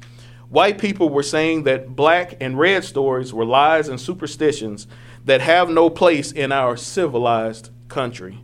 White 0.52 0.78
people 0.78 1.10
were 1.10 1.24
saying 1.24 1.64
that 1.64 1.96
black 1.96 2.36
and 2.40 2.60
red 2.60 2.84
stories 2.84 3.34
were 3.34 3.46
lies 3.46 3.88
and 3.88 4.00
superstitions 4.00 4.86
that 5.26 5.42
have 5.42 5.70
no 5.70 5.90
place 5.90 6.32
in 6.32 6.52
our 6.52 6.76
civilized 6.76 7.70
country. 7.88 8.38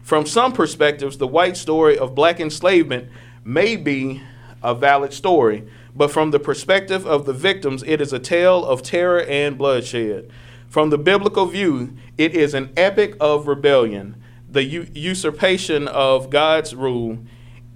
From 0.00 0.24
some 0.24 0.52
perspectives, 0.52 1.18
the 1.18 1.26
white 1.26 1.56
story 1.56 1.98
of 1.98 2.14
black 2.14 2.40
enslavement 2.40 3.10
may 3.44 3.76
be 3.76 4.22
a 4.62 4.74
valid 4.74 5.12
story, 5.12 5.68
but 5.94 6.12
from 6.12 6.30
the 6.30 6.38
perspective 6.38 7.04
of 7.04 7.26
the 7.26 7.32
victims, 7.32 7.82
it 7.86 8.00
is 8.00 8.12
a 8.12 8.18
tale 8.20 8.64
of 8.64 8.82
terror 8.82 9.22
and 9.22 9.58
bloodshed. 9.58 10.30
From 10.68 10.90
the 10.90 10.98
biblical 10.98 11.46
view, 11.46 11.94
it 12.16 12.34
is 12.34 12.54
an 12.54 12.72
epic 12.76 13.16
of 13.20 13.48
rebellion, 13.48 14.22
the 14.48 14.62
u- 14.62 14.86
usurpation 14.94 15.88
of 15.88 16.30
God's 16.30 16.74
rule, 16.74 17.18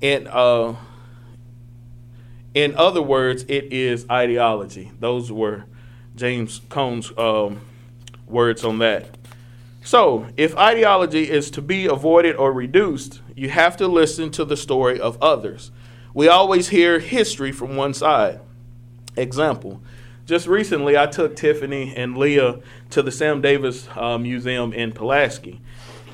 and 0.01 0.29
uh, 0.29 0.75
in 2.55 2.75
other 2.77 3.03
words, 3.03 3.45
it 3.49 3.73
is 3.73 4.07
ideology. 4.11 4.93
Those 5.01 5.33
were 5.33 5.65
James 6.15 6.61
Cone's 6.69 7.13
um, 7.17 7.61
words 8.27 8.65
on 8.65 8.79
that. 8.79 9.17
So, 9.85 10.29
if 10.37 10.57
ideology 10.57 11.29
is 11.29 11.51
to 11.53 11.63
be 11.63 11.87
avoided 11.87 12.37
or 12.37 12.53
reduced, 12.53 13.21
you 13.35 13.49
have 13.49 13.77
to 13.79 13.89
listen 13.89 14.31
to 14.33 14.45
the 14.45 14.57
story 14.57 15.01
of 15.01 15.21
others. 15.21 15.73
We 16.15 16.29
always 16.29 16.69
hear 16.69 16.99
history 17.01 17.51
from 17.53 17.75
one 17.75 17.95
side. 17.95 18.41
Example 19.17 19.83
just 20.25 20.47
recently, 20.47 20.97
I 20.97 21.07
took 21.07 21.35
Tiffany 21.35 21.95
and 21.97 22.17
Leah 22.17 22.61
to 22.91 23.03
the 23.03 23.11
Sam 23.11 23.41
Davis 23.41 23.89
uh, 23.97 24.19
Museum 24.19 24.73
in 24.73 24.93
Pulaski. 24.93 25.61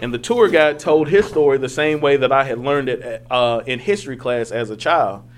And 0.00 0.14
the 0.14 0.18
tour 0.18 0.48
guide 0.48 0.78
told 0.78 1.08
his 1.08 1.26
story 1.26 1.58
the 1.58 1.68
same 1.68 2.00
way 2.00 2.16
that 2.16 2.32
I 2.32 2.44
had 2.44 2.58
learned 2.58 2.88
it 2.88 3.26
uh, 3.30 3.62
in 3.66 3.78
history 3.80 4.16
class 4.16 4.50
as 4.50 4.70
a 4.70 4.76
child. 4.76 5.28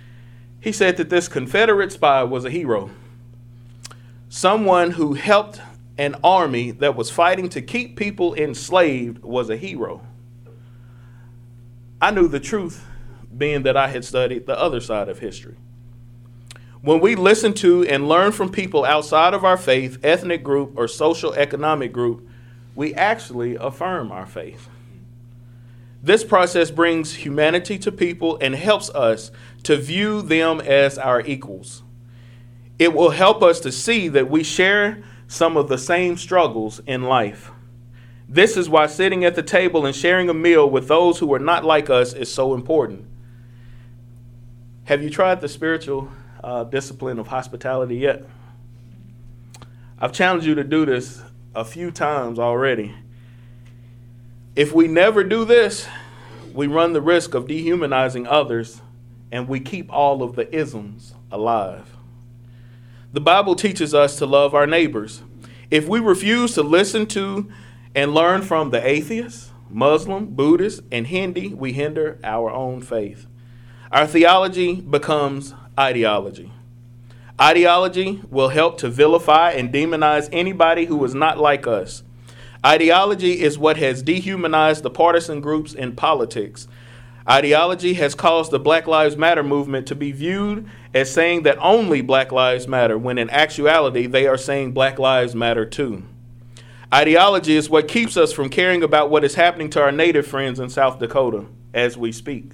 He 0.61 0.73
said 0.73 0.97
that 0.99 1.11
this 1.11 1.29
Confederate 1.29 1.93
spy 1.93 2.23
was 2.23 2.45
a 2.45 2.50
hero, 2.50 2.90
someone 4.29 4.93
who 4.93 5.14
helped 5.14 5.61
an 5.99 6.17
army 6.23 6.71
that 6.71 6.97
was 6.97 7.11
fighting 7.11 7.49
to 7.50 7.61
keep 7.61 7.97
people 7.97 8.35
enslaved 8.35 9.23
was 9.23 9.50
a 9.50 9.57
hero. 9.57 10.02
I 12.00 12.11
knew 12.11 12.29
the 12.29 12.40
truth, 12.40 12.87
being 13.37 13.64
that 13.64 13.76
I 13.76 13.88
had 13.88 14.05
studied 14.05 14.47
the 14.47 14.59
other 14.59 14.81
side 14.81 15.09
of 15.09 15.19
history. 15.19 15.57
When 16.81 17.00
we 17.00 17.14
listen 17.14 17.52
to 17.55 17.85
and 17.87 18.09
learn 18.09 18.33
from 18.33 18.50
people 18.50 18.87
outside 18.87 19.35
of 19.35 19.45
our 19.45 19.59
faith, 19.59 19.99
ethnic 20.02 20.43
group, 20.43 20.73
or 20.76 20.88
social 20.88 21.35
economic 21.35 21.93
group, 21.93 22.26
we 22.75 22.95
actually 22.95 23.57
affirm 23.57 24.11
our 24.11 24.25
faith. 24.25 24.69
This 26.02 26.25
process 26.25 26.71
brings 26.71 27.14
humanity 27.14 27.78
to 27.80 27.92
people 27.92 28.38
and 28.40 28.54
helps 28.54 28.88
us 28.90 29.30
to 29.64 29.76
view 29.76 30.23
them 30.23 30.61
as 30.61 30.97
our 30.97 31.21
equals. 31.21 31.83
It 32.78 32.95
will 32.95 33.11
help 33.11 33.42
us 33.42 33.61
to 33.61 33.73
see 33.73 34.09
that 34.09 34.30
we 34.30 34.42
share 34.42 35.02
some 35.28 35.57
of 35.57 35.69
the 35.69 35.76
same 35.76 36.16
struggles 36.16 36.80
in 36.87 37.02
life. 37.02 37.50
This 38.26 38.57
is 38.57 38.69
why 38.69 38.87
sitting 38.87 39.25
at 39.25 39.35
the 39.35 39.42
table 39.42 39.85
and 39.85 39.95
sharing 39.95 40.30
a 40.30 40.35
meal 40.35 40.69
with 40.69 40.88
those 40.88 41.19
who 41.19 41.35
are 41.35 41.38
not 41.38 41.64
like 41.64 41.90
us 41.90 42.14
is 42.14 42.33
so 42.33 42.54
important. 42.54 43.04
Have 44.85 45.02
you 45.02 45.11
tried 45.11 45.40
the 45.40 45.49
spiritual 45.49 46.11
uh, 46.42 46.64
discipline 46.64 47.19
of 47.19 47.26
hospitality 47.28 47.97
yet? 47.97 48.25
I've 49.99 50.12
challenged 50.12 50.47
you 50.47 50.54
to 50.54 50.64
do 50.64 50.87
this 50.87 51.23
a 51.54 51.64
few 51.64 51.90
times 51.90 52.38
already. 52.38 52.95
If 54.57 54.73
we 54.73 54.88
never 54.88 55.23
do 55.23 55.45
this, 55.45 55.87
we 56.52 56.66
run 56.66 56.92
the 56.92 57.00
risk 57.00 57.35
of 57.35 57.47
dehumanizing 57.47 58.26
others 58.26 58.83
and 59.30 59.47
we 59.47 59.61
keep 59.61 59.92
all 59.92 60.25
of 60.25 60.35
the 60.35 60.52
isms 60.54 61.14
alive. 61.30 61.97
The 63.12 63.21
Bible 63.21 63.54
teaches 63.54 63.95
us 63.95 64.16
to 64.16 64.26
love 64.26 64.54
our 64.54 64.66
neighbors. 64.66 65.23
If 65.71 65.87
we 65.87 66.00
refuse 66.00 66.54
to 66.54 66.64
listen 66.64 67.07
to 67.09 67.49
and 67.95 68.12
learn 68.12 68.42
from 68.42 68.71
the 68.71 68.85
atheists, 68.85 69.52
Muslim, 69.69 70.35
Buddhist, 70.35 70.83
and 70.90 71.07
Hindi, 71.07 71.54
we 71.54 71.73
hinder 71.73 72.19
our 72.25 72.50
own 72.50 72.80
faith. 72.80 73.26
Our 73.92 74.07
theology 74.07 74.80
becomes 74.80 75.54
ideology. 75.78 76.52
Ideology 77.40 78.21
will 78.30 78.49
help 78.49 78.78
to 78.78 78.88
vilify 78.88 79.52
and 79.52 79.73
demonize 79.73 80.28
anybody 80.33 80.87
who 80.87 81.04
is 81.04 81.14
not 81.14 81.38
like 81.38 81.69
us. 81.69 82.02
Ideology 82.64 83.40
is 83.40 83.59
what 83.59 83.79
has 83.79 84.02
dehumanized 84.02 84.83
the 84.83 84.90
partisan 84.90 85.40
groups 85.40 85.73
in 85.73 85.97
politics. 85.97 86.69
Ideology 87.29 87.95
has 87.95 88.14
caused 88.14 88.50
the 88.50 88.59
Black 88.59 88.87
Lives 88.87 89.17
Matter 89.17 89.43
movement 89.43 89.87
to 89.87 89.95
be 89.95 90.12
viewed 90.12 90.69
as 90.93 91.11
saying 91.11 91.45
that 91.45 91.59
only 91.59 92.02
Black 92.02 92.33
Lives 92.33 92.69
Matter, 92.69 92.99
when 92.99 93.19
in 93.19 93.31
actuality 93.31 94.07
they 94.07 94.26
are 94.26 94.37
saying 94.37 94.73
Black 94.73 94.99
Lives 94.99 95.35
Matter 95.35 95.64
too. 95.64 96.02
Ideology 96.93 97.57
is 97.57 97.71
what 97.71 97.88
keeps 97.88 98.17
us 98.17 98.33
from 98.33 98.49
caring 98.49 98.83
about 98.83 99.11
what 99.11 99.25
is 99.25 99.37
happening 99.37 99.71
to 99.71 99.81
our 99.81 99.93
native 99.93 100.26
friends 100.26 100.59
in 100.59 100.69
South 100.69 100.99
Dakota 100.99 101.47
as 101.73 101.97
we 101.97 102.11
speak. 102.11 102.50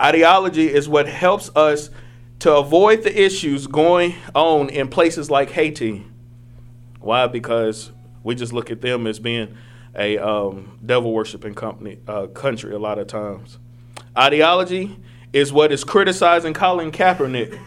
Ideology 0.00 0.72
is 0.72 0.88
what 0.88 1.08
helps 1.08 1.50
us 1.56 1.90
to 2.38 2.54
avoid 2.54 3.02
the 3.02 3.20
issues 3.20 3.66
going 3.66 4.14
on 4.34 4.68
in 4.68 4.88
places 4.88 5.28
like 5.28 5.50
Haiti. 5.50 6.06
Why? 7.00 7.26
Because 7.26 7.90
we 8.28 8.34
just 8.34 8.52
look 8.52 8.70
at 8.70 8.82
them 8.82 9.06
as 9.06 9.18
being 9.18 9.56
a 9.96 10.18
um, 10.18 10.78
devil 10.84 11.14
worshiping 11.14 11.54
company 11.54 11.98
uh, 12.06 12.26
country 12.26 12.74
a 12.74 12.78
lot 12.78 12.98
of 12.98 13.06
times. 13.06 13.58
Ideology 14.14 14.98
is 15.32 15.50
what 15.50 15.72
is 15.72 15.82
criticizing 15.82 16.52
Colin 16.52 16.92
Kaepernick 16.92 17.58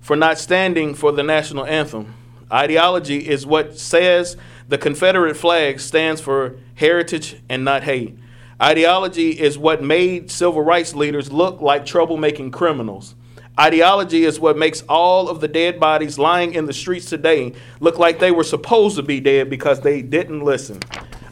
for 0.00 0.14
not 0.14 0.38
standing 0.38 0.94
for 0.94 1.10
the 1.10 1.24
national 1.24 1.66
anthem. 1.66 2.14
Ideology 2.52 3.28
is 3.28 3.44
what 3.44 3.76
says 3.76 4.36
the 4.68 4.78
Confederate 4.78 5.36
flag 5.36 5.80
stands 5.80 6.20
for 6.20 6.60
heritage 6.76 7.42
and 7.48 7.64
not 7.64 7.82
hate. 7.82 8.16
Ideology 8.62 9.30
is 9.30 9.58
what 9.58 9.82
made 9.82 10.30
civil 10.30 10.62
rights 10.62 10.94
leaders 10.94 11.32
look 11.32 11.60
like 11.60 11.84
troublemaking 11.84 12.52
criminals. 12.52 13.16
Ideology 13.58 14.24
is 14.24 14.40
what 14.40 14.58
makes 14.58 14.82
all 14.88 15.28
of 15.28 15.40
the 15.40 15.46
dead 15.46 15.78
bodies 15.78 16.18
lying 16.18 16.54
in 16.54 16.66
the 16.66 16.72
streets 16.72 17.06
today 17.06 17.52
look 17.78 17.98
like 18.00 18.18
they 18.18 18.32
were 18.32 18.42
supposed 18.42 18.96
to 18.96 19.02
be 19.02 19.20
dead 19.20 19.48
because 19.48 19.80
they 19.80 20.02
didn't 20.02 20.40
listen. 20.40 20.80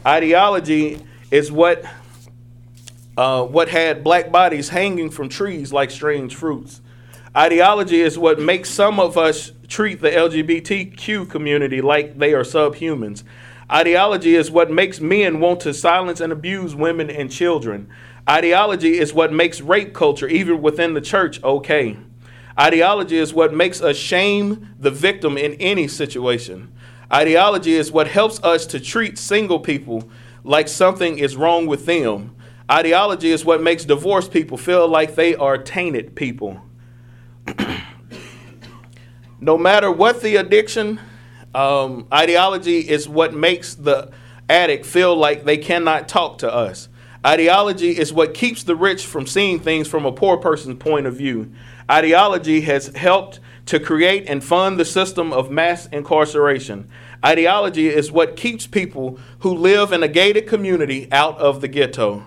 Ideology 0.05 1.01
is 1.31 1.51
what 1.51 1.83
uh, 3.17 3.43
what 3.43 3.67
had 3.67 4.03
black 4.03 4.31
bodies 4.31 4.69
hanging 4.69 5.09
from 5.09 5.27
trees 5.27 5.73
like 5.73 5.91
strange 5.91 6.33
fruits. 6.33 6.81
Ideology 7.35 8.01
is 8.01 8.17
what 8.17 8.39
makes 8.39 8.69
some 8.69 8.99
of 8.99 9.17
us 9.17 9.51
treat 9.67 10.01
the 10.01 10.09
LGBTQ 10.09 11.29
community 11.29 11.81
like 11.81 12.17
they 12.17 12.33
are 12.33 12.43
subhumans. 12.43 13.23
Ideology 13.69 14.35
is 14.35 14.49
what 14.49 14.71
makes 14.71 14.99
men 14.99 15.39
want 15.39 15.59
to 15.61 15.73
silence 15.73 16.21
and 16.21 16.31
abuse 16.31 16.73
women 16.73 17.09
and 17.09 17.29
children. 17.29 17.89
Ideology 18.29 18.97
is 18.97 19.13
what 19.13 19.33
makes 19.33 19.61
rape 19.61 19.93
culture, 19.93 20.27
even 20.27 20.61
within 20.61 20.93
the 20.93 21.01
church, 21.01 21.43
okay. 21.43 21.97
Ideology 22.59 23.17
is 23.17 23.33
what 23.33 23.53
makes 23.53 23.81
us 23.81 23.97
shame 23.97 24.75
the 24.79 24.91
victim 24.91 25.37
in 25.37 25.53
any 25.55 25.87
situation. 25.87 26.71
Ideology 27.11 27.73
is 27.73 27.91
what 27.91 28.07
helps 28.07 28.41
us 28.43 28.65
to 28.67 28.79
treat 28.79 29.17
single 29.17 29.59
people 29.59 30.09
like 30.43 30.67
something 30.67 31.17
is 31.17 31.35
wrong 31.35 31.65
with 31.65 31.85
them. 31.85 32.35
Ideology 32.71 33.31
is 33.31 33.43
what 33.43 33.61
makes 33.61 33.85
divorced 33.85 34.31
people 34.31 34.57
feel 34.57 34.87
like 34.87 35.15
they 35.15 35.35
are 35.35 35.57
tainted 35.57 36.15
people. 36.15 36.61
no 39.39 39.57
matter 39.57 39.91
what 39.91 40.21
the 40.21 40.37
addiction, 40.37 40.99
um, 41.53 42.07
ideology 42.11 42.79
is 42.79 43.07
what 43.07 43.33
makes 43.33 43.75
the 43.75 44.11
addict 44.49 44.85
feel 44.85 45.15
like 45.15 45.43
they 45.43 45.57
cannot 45.57 46.07
talk 46.07 46.39
to 46.39 46.53
us. 46.53 46.89
Ideology 47.25 47.97
is 47.97 48.11
what 48.11 48.33
keeps 48.33 48.63
the 48.63 48.75
rich 48.75 49.05
from 49.05 49.27
seeing 49.27 49.59
things 49.59 49.87
from 49.87 50.05
a 50.05 50.11
poor 50.11 50.37
person's 50.37 50.77
point 50.77 51.05
of 51.05 51.15
view. 51.15 51.53
Ideology 51.89 52.61
has 52.61 52.87
helped 52.95 53.39
to 53.65 53.79
create 53.79 54.27
and 54.27 54.43
fund 54.43 54.79
the 54.79 54.85
system 54.85 55.31
of 55.31 55.51
mass 55.51 55.87
incarceration. 55.87 56.89
Ideology 57.25 57.87
is 57.87 58.11
what 58.11 58.35
keeps 58.35 58.67
people 58.67 59.19
who 59.39 59.53
live 59.53 59.93
in 59.93 60.03
a 60.03 60.07
gated 60.07 60.47
community 60.47 61.07
out 61.11 61.37
of 61.37 61.61
the 61.61 61.67
ghetto. 61.67 62.23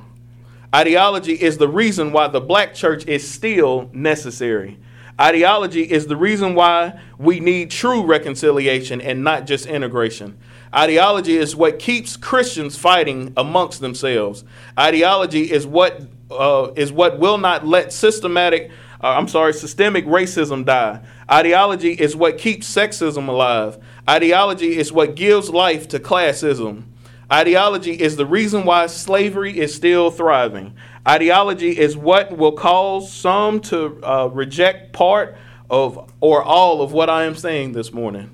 Ideology 0.74 1.34
is 1.34 1.58
the 1.58 1.68
reason 1.68 2.12
why 2.12 2.28
the 2.28 2.40
black 2.40 2.74
church 2.74 3.06
is 3.06 3.28
still 3.28 3.90
necessary. 3.92 4.78
Ideology 5.18 5.82
is 5.82 6.06
the 6.06 6.16
reason 6.16 6.54
why 6.54 7.00
we 7.18 7.40
need 7.40 7.70
true 7.70 8.04
reconciliation 8.04 9.00
and 9.00 9.24
not 9.24 9.46
just 9.46 9.64
integration. 9.64 10.36
Ideology 10.74 11.38
is 11.38 11.56
what 11.56 11.78
keeps 11.78 12.18
Christians 12.18 12.76
fighting 12.76 13.32
amongst 13.36 13.80
themselves. 13.80 14.44
Ideology 14.78 15.50
is 15.50 15.66
what 15.66 16.02
uh, 16.30 16.72
is 16.76 16.92
what 16.92 17.18
will 17.18 17.38
not 17.38 17.66
let 17.66 17.92
systematic, 17.92 18.70
uh, 19.02 19.08
I'm 19.08 19.28
sorry, 19.28 19.52
systemic 19.52 20.06
racism 20.06 20.64
die. 20.64 21.00
Ideology 21.30 21.92
is 21.92 22.16
what 22.16 22.38
keeps 22.38 22.72
sexism 22.72 23.28
alive. 23.28 23.78
Ideology 24.08 24.76
is 24.76 24.92
what 24.92 25.14
gives 25.14 25.50
life 25.50 25.88
to 25.88 25.98
classism. 25.98 26.84
Ideology 27.30 28.00
is 28.00 28.16
the 28.16 28.26
reason 28.26 28.64
why 28.64 28.86
slavery 28.86 29.58
is 29.58 29.74
still 29.74 30.10
thriving. 30.10 30.74
Ideology 31.06 31.76
is 31.76 31.96
what 31.96 32.36
will 32.36 32.52
cause 32.52 33.12
some 33.12 33.60
to 33.62 34.00
uh, 34.02 34.26
reject 34.32 34.92
part 34.92 35.36
of 35.68 36.12
or 36.20 36.42
all 36.42 36.82
of 36.82 36.92
what 36.92 37.10
I 37.10 37.24
am 37.24 37.34
saying 37.34 37.72
this 37.72 37.92
morning. 37.92 38.30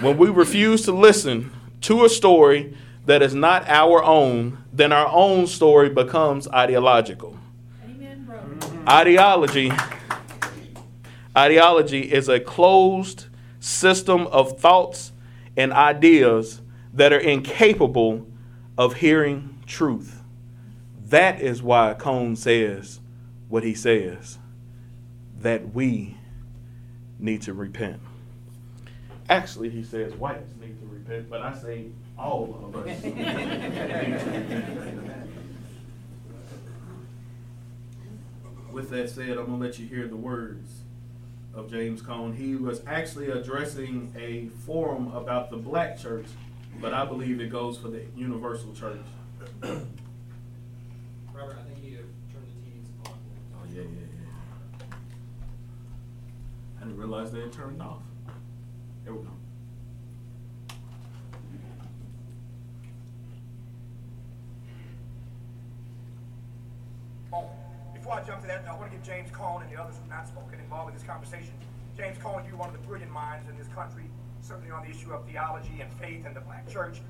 When 0.00 0.18
we 0.18 0.28
refuse 0.28 0.82
to 0.82 0.92
listen 0.92 1.50
to 1.82 2.04
a 2.04 2.08
story 2.08 2.76
that 3.06 3.22
is 3.22 3.34
not 3.34 3.68
our 3.68 4.02
own, 4.02 4.58
then 4.72 4.92
our 4.92 5.08
own 5.08 5.46
story 5.46 5.88
becomes 5.88 6.48
ideological. 6.48 7.38
Ideology 8.86 9.72
ideology 11.36 12.12
is 12.12 12.28
a 12.28 12.38
closed 12.38 13.26
system 13.58 14.26
of 14.26 14.58
thoughts 14.58 15.12
and 15.56 15.72
ideas 15.72 16.60
that 16.92 17.12
are 17.12 17.18
incapable 17.18 18.26
of 18.76 18.96
hearing 18.96 19.58
truth. 19.66 20.22
That 21.06 21.40
is 21.40 21.62
why 21.62 21.94
Cone 21.94 22.36
says 22.36 23.00
what 23.48 23.62
he 23.64 23.74
says 23.74 24.38
that 25.40 25.74
we 25.74 26.18
need 27.18 27.40
to 27.42 27.54
repent. 27.54 28.00
Actually, 29.30 29.70
he 29.70 29.82
says 29.82 30.12
whites 30.14 30.52
need 30.60 30.78
to 30.78 30.86
repent, 30.86 31.30
but 31.30 31.40
I 31.40 31.56
say 31.56 31.86
all 32.18 32.70
of 32.74 32.86
us. 32.86 33.02
With 38.74 38.90
that 38.90 39.08
said, 39.08 39.38
I'm 39.38 39.46
going 39.46 39.60
to 39.60 39.66
let 39.66 39.78
you 39.78 39.86
hear 39.86 40.08
the 40.08 40.16
words 40.16 40.68
of 41.54 41.70
James 41.70 42.02
Cone. 42.02 42.34
He 42.34 42.56
was 42.56 42.82
actually 42.88 43.30
addressing 43.30 44.12
a 44.18 44.48
forum 44.66 45.12
about 45.14 45.48
the 45.50 45.56
black 45.56 45.96
church, 45.96 46.26
but 46.80 46.92
I 46.92 47.04
believe 47.04 47.40
it 47.40 47.52
goes 47.52 47.78
for 47.78 47.86
the 47.86 48.02
universal 48.16 48.74
church. 48.74 48.98
Robert, 49.62 49.86
I 51.56 51.62
think 51.68 51.84
you 51.84 51.90
need 51.92 51.98
to 51.98 52.02
turn 52.32 52.42
the 52.42 52.68
TVs 52.68 53.08
on. 53.08 53.14
Oh, 53.54 53.64
yeah, 53.72 53.82
yeah, 53.82 54.08
yeah. 54.82 54.86
I 56.80 56.84
didn't 56.84 56.98
realize 56.98 57.30
they 57.30 57.42
had 57.42 57.52
turned 57.52 57.80
off. 57.80 58.02
There 59.04 59.14
we 59.14 59.22
go. 59.22 59.30
Before 68.04 68.20
I 68.20 68.22
jump 68.22 68.42
to 68.42 68.46
that, 68.48 68.66
I 68.68 68.76
want 68.76 68.90
to 68.90 68.98
give 68.98 69.06
James 69.06 69.30
Cone 69.30 69.62
and 69.62 69.72
the 69.72 69.80
others 69.80 69.94
who 69.94 70.02
have 70.02 70.10
not 70.10 70.28
spoken 70.28 70.60
involved 70.60 70.90
in 70.90 70.94
this 70.94 71.06
conversation. 71.06 71.54
James 71.96 72.18
Cone, 72.18 72.44
you're 72.46 72.58
one 72.58 72.68
of 72.68 72.74
the 72.74 72.86
brilliant 72.86 73.10
minds 73.10 73.48
in 73.48 73.56
this 73.56 73.66
country, 73.68 74.04
certainly 74.42 74.70
on 74.70 74.84
the 74.84 74.90
issue 74.90 75.10
of 75.10 75.26
theology 75.26 75.80
and 75.80 75.90
faith 75.94 76.26
and 76.26 76.36
the 76.36 76.42
black 76.42 76.68
church. 76.68 77.00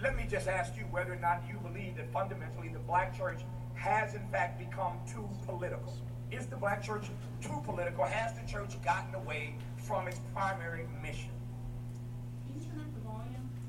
Let 0.00 0.16
me 0.16 0.24
just 0.30 0.46
ask 0.46 0.76
you 0.76 0.84
whether 0.92 1.12
or 1.12 1.18
not 1.18 1.42
you 1.50 1.58
believe 1.58 1.96
that 1.96 2.12
fundamentally 2.12 2.68
the 2.68 2.78
black 2.78 3.18
church 3.18 3.40
has 3.74 4.14
in 4.14 4.24
fact 4.28 4.60
become 4.60 5.00
too 5.12 5.28
political. 5.46 5.92
Is 6.30 6.46
the 6.46 6.56
black 6.56 6.80
church 6.80 7.06
too 7.42 7.60
political? 7.64 8.04
Has 8.04 8.38
the 8.38 8.46
church 8.46 8.80
gotten 8.84 9.16
away 9.16 9.56
from 9.78 10.06
its 10.06 10.20
primary 10.32 10.86
mission? 11.02 11.30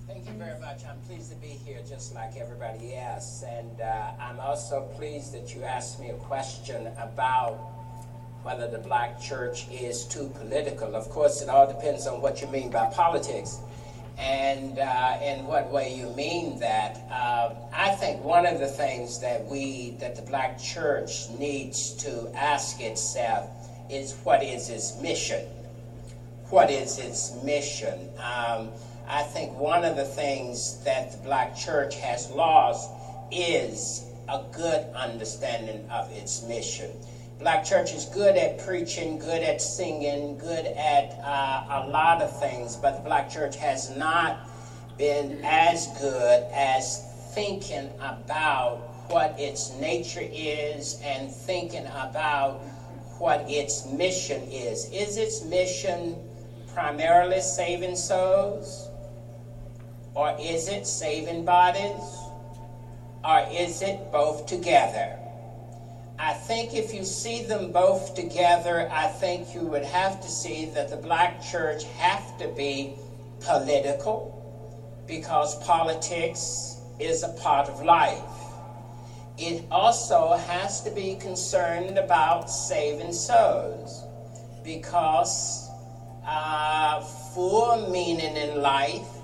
Thank 0.08 0.26
you 0.26 0.36
very 0.36 0.58
much. 0.62 0.86
I'm 0.86 1.00
pleased 1.02 1.32
to 1.32 1.38
be 1.38 1.48
here 1.48 1.80
just 1.86 2.16
like 2.16 2.38
everybody 2.38 2.96
else. 2.96 3.44
And 3.46 3.82
uh, 3.82 4.12
I'm 4.22 4.40
also 4.40 4.84
pleased 4.96 5.34
that 5.34 5.54
you 5.54 5.64
asked 5.64 6.00
me 6.00 6.12
a 6.12 6.14
question 6.14 6.88
about 6.98 7.56
whether 8.44 8.70
the 8.70 8.78
black 8.78 9.20
church 9.20 9.68
is 9.70 10.06
too 10.06 10.32
political. 10.40 10.96
Of 10.96 11.10
course, 11.10 11.42
it 11.42 11.50
all 11.50 11.68
depends 11.68 12.08
on 12.08 12.22
what 12.22 12.42
you 12.42 12.48
mean 12.48 12.72
by 12.72 12.86
politics 12.92 13.60
and 14.18 14.80
uh, 14.80 15.20
in 15.22 15.46
what 15.46 15.70
way 15.74 15.94
you 15.94 16.10
mean 16.16 16.58
that. 16.60 17.02
Uh, 17.12 17.56
I 17.74 17.92
think 17.96 18.24
one 18.24 18.46
of 18.46 18.60
the 18.60 18.68
things 18.68 19.20
that 19.20 19.46
we, 19.46 19.98
that 20.00 20.16
the 20.16 20.22
black 20.22 20.58
church 20.58 21.30
needs 21.38 21.92
to 21.96 22.32
ask 22.34 22.80
itself 22.80 23.50
is 23.90 24.14
what 24.24 24.42
is 24.42 24.70
its 24.70 25.02
mission? 25.02 25.46
What 26.50 26.72
is 26.72 26.98
its 26.98 27.44
mission? 27.44 28.10
Um, 28.18 28.70
I 29.10 29.24
think 29.24 29.54
one 29.54 29.86
of 29.86 29.96
the 29.96 30.04
things 30.04 30.84
that 30.84 31.12
the 31.12 31.18
black 31.20 31.56
church 31.56 31.96
has 31.96 32.30
lost 32.30 32.92
is 33.32 34.04
a 34.28 34.44
good 34.52 34.86
understanding 34.94 35.90
of 35.90 36.12
its 36.12 36.42
mission. 36.44 36.92
Black 37.40 37.64
church 37.64 37.94
is 37.94 38.06
good 38.06 38.36
at 38.36 38.58
preaching, 38.58 39.18
good 39.18 39.44
at 39.44 39.62
singing, 39.62 40.38
good 40.38 40.66
at 40.66 41.18
uh, 41.24 41.84
a 41.84 41.88
lot 41.88 42.22
of 42.22 42.38
things, 42.40 42.76
but 42.76 42.96
the 42.98 43.02
black 43.02 43.30
church 43.30 43.56
has 43.56 43.90
not 43.90 44.38
been 44.98 45.40
as 45.46 45.88
good 46.00 46.42
as 46.52 47.00
thinking 47.34 47.90
about 48.02 48.78
what 49.10 49.40
its 49.40 49.70
nature 49.70 50.28
is 50.34 51.00
and 51.02 51.32
thinking 51.32 51.86
about 51.86 52.56
what 53.20 53.50
its 53.50 53.86
mission 53.86 54.42
is. 54.52 54.86
Is 54.92 55.16
its 55.16 55.42
mission 55.44 56.18
primarily 56.74 57.40
saving 57.40 57.96
souls? 57.96 58.87
Or 60.18 60.36
is 60.42 60.68
it 60.68 60.88
saving 60.88 61.46
bodies? 61.46 62.02
Or 63.24 63.46
is 63.52 63.84
it 63.84 64.12
both 64.12 64.48
together? 64.48 65.16
I 66.18 66.34
think 66.34 66.74
if 66.74 66.92
you 66.92 67.06
see 67.06 67.44
them 67.44 67.72
both 67.72 68.16
together, 68.16 68.90
I 68.92 69.06
think 69.06 69.54
you 69.54 69.62
would 69.62 69.84
have 69.84 70.20
to 70.22 70.28
see 70.28 70.66
that 70.74 70.90
the 70.90 70.98
black 70.98 71.44
church 71.44 71.84
have 72.00 72.36
to 72.40 72.48
be 72.48 72.96
political 73.42 74.34
because 75.06 75.54
politics 75.64 76.78
is 77.00 77.22
a 77.22 77.30
part 77.30 77.70
of 77.70 77.84
life. 77.84 78.24
It 79.38 79.66
also 79.70 80.34
has 80.34 80.82
to 80.82 80.90
be 80.90 81.14
concerned 81.14 82.00
about 82.00 82.50
saving 82.50 83.14
souls 83.14 84.04
because 84.64 85.70
uh, 86.26 87.02
full 87.36 87.88
meaning 87.92 88.36
in 88.36 88.64
life 88.64 89.17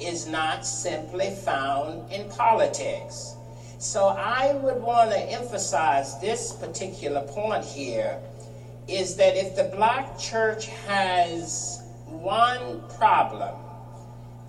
is 0.00 0.26
not 0.26 0.66
simply 0.66 1.30
found 1.30 2.10
in 2.12 2.28
politics. 2.30 3.34
So 3.78 4.08
I 4.08 4.54
would 4.54 4.82
want 4.82 5.10
to 5.10 5.18
emphasize 5.18 6.18
this 6.20 6.52
particular 6.52 7.22
point 7.22 7.64
here 7.64 8.18
is 8.88 9.16
that 9.16 9.36
if 9.36 9.56
the 9.56 9.64
black 9.76 10.18
church 10.18 10.66
has 10.86 11.82
one 12.06 12.82
problem 12.96 13.54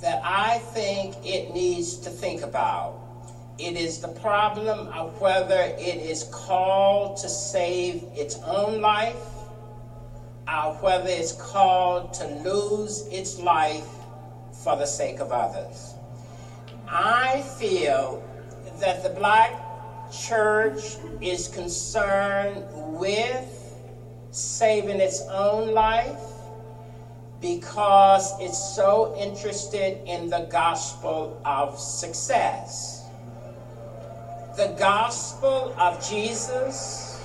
that 0.02 0.22
I 0.24 0.60
think 0.74 1.16
it 1.26 1.54
needs 1.54 1.98
to 1.98 2.10
think 2.10 2.44
about, 2.44 3.00
it 3.58 3.76
is 3.76 4.00
the 4.00 4.10
problem 4.10 4.88
of 4.90 5.20
whether 5.20 5.60
it 5.60 5.98
is 5.98 6.26
called 6.32 7.18
to 7.18 7.30
save 7.30 8.04
its 8.14 8.38
own 8.46 8.82
life 8.82 9.16
or 10.48 10.74
whether 10.76 11.10
it's 11.10 11.34
called 11.34 12.14
to 12.14 12.28
lose 12.28 13.08
its 13.08 13.40
life 13.40 13.97
for 14.64 14.76
the 14.76 14.86
sake 14.86 15.20
of 15.20 15.32
others. 15.32 15.94
I 16.90 17.42
feel 17.60 18.24
that 18.80 19.04
the 19.04 19.10
black 19.10 19.52
church 20.12 20.98
is 21.22 21.48
concerned 21.48 22.64
with 23.00 23.76
saving 24.32 25.00
its 25.00 25.22
own 25.30 25.74
life 25.74 26.20
because 27.42 28.34
it's 28.40 28.76
so 28.76 29.16
interested 29.20 30.00
in 30.08 30.30
the 30.30 30.48
gospel 30.52 31.40
of 31.46 31.78
success. 31.80 33.06
The 34.56 34.76
gospel 34.80 35.76
of 35.78 36.08
Jesus 36.10 37.22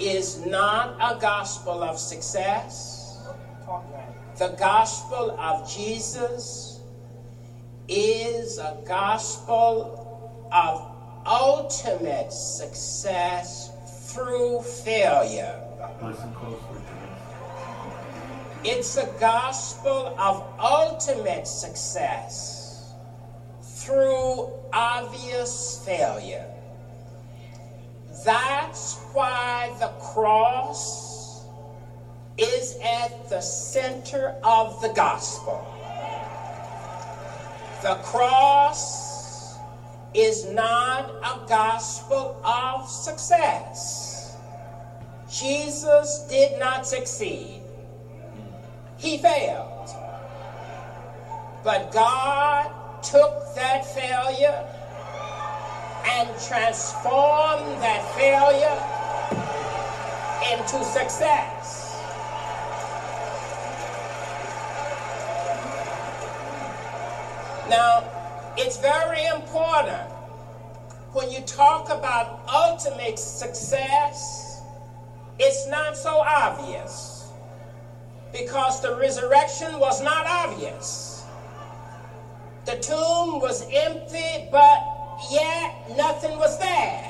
is 0.00 0.44
not 0.44 0.96
a 1.00 1.20
gospel 1.20 1.84
of 1.84 1.98
success 1.98 2.95
the 4.38 4.48
gospel 4.58 5.30
of 5.40 5.70
Jesus 5.70 6.80
is 7.88 8.58
a 8.58 8.76
gospel 8.86 10.48
of 10.52 10.92
ultimate 11.26 12.30
success 12.30 13.72
through 14.12 14.60
failure. 14.60 15.62
It's 18.62 18.98
a 18.98 19.06
gospel 19.18 20.14
of 20.18 20.44
ultimate 20.60 21.46
success 21.46 22.92
through 23.62 24.50
obvious 24.72 25.82
failure. 25.86 26.46
That's 28.24 28.96
why 29.14 29.74
the 29.78 29.88
cross 30.00 31.15
is 32.38 32.76
at 32.84 33.28
the 33.30 33.40
center 33.40 34.34
of 34.44 34.80
the 34.82 34.88
gospel. 34.88 35.66
The 37.82 37.94
cross 38.02 39.58
is 40.14 40.46
not 40.46 41.10
a 41.22 41.46
gospel 41.48 42.40
of 42.44 42.88
success. 42.88 44.36
Jesus 45.30 46.26
did 46.30 46.58
not 46.58 46.86
succeed, 46.86 47.60
he 48.96 49.18
failed. 49.18 49.90
But 51.64 51.92
God 51.92 52.70
took 53.02 53.54
that 53.56 53.84
failure 53.94 54.64
and 56.08 56.28
transformed 56.40 57.82
that 57.82 58.02
failure 58.16 58.78
into 60.52 60.84
success. 60.84 61.85
Now, 67.68 68.04
it's 68.56 68.76
very 68.76 69.24
important 69.26 70.10
when 71.12 71.30
you 71.30 71.40
talk 71.40 71.88
about 71.90 72.42
ultimate 72.52 73.18
success, 73.18 74.60
it's 75.38 75.66
not 75.66 75.96
so 75.96 76.18
obvious 76.18 77.28
because 78.32 78.80
the 78.82 78.94
resurrection 78.96 79.78
was 79.80 80.02
not 80.02 80.26
obvious. 80.26 81.24
The 82.66 82.76
tomb 82.76 83.40
was 83.40 83.62
empty, 83.72 84.48
but 84.52 84.78
yet 85.30 85.96
nothing 85.96 86.38
was 86.38 86.58
there. 86.58 87.02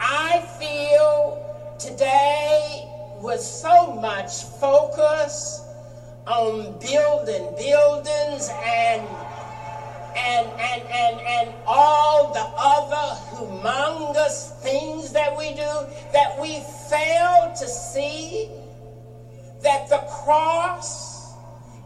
I 0.00 0.44
feel 0.58 1.40
today 1.78 2.88
with 3.22 3.40
so 3.40 3.92
much 3.92 4.42
focus 4.60 5.63
on 6.26 6.78
building 6.80 7.54
buildings 7.56 8.50
and 8.64 9.06
and 10.16 10.48
and 10.60 10.82
and 10.90 11.20
and 11.20 11.54
all 11.66 12.32
the 12.32 12.46
other 12.58 13.20
humongous 13.36 14.50
things 14.62 15.12
that 15.12 15.36
we 15.36 15.52
do 15.52 15.86
that 16.12 16.38
we 16.40 16.60
fail 16.90 17.52
to 17.58 17.68
see 17.68 18.48
that 19.62 19.88
the 19.88 19.98
cross 19.98 21.34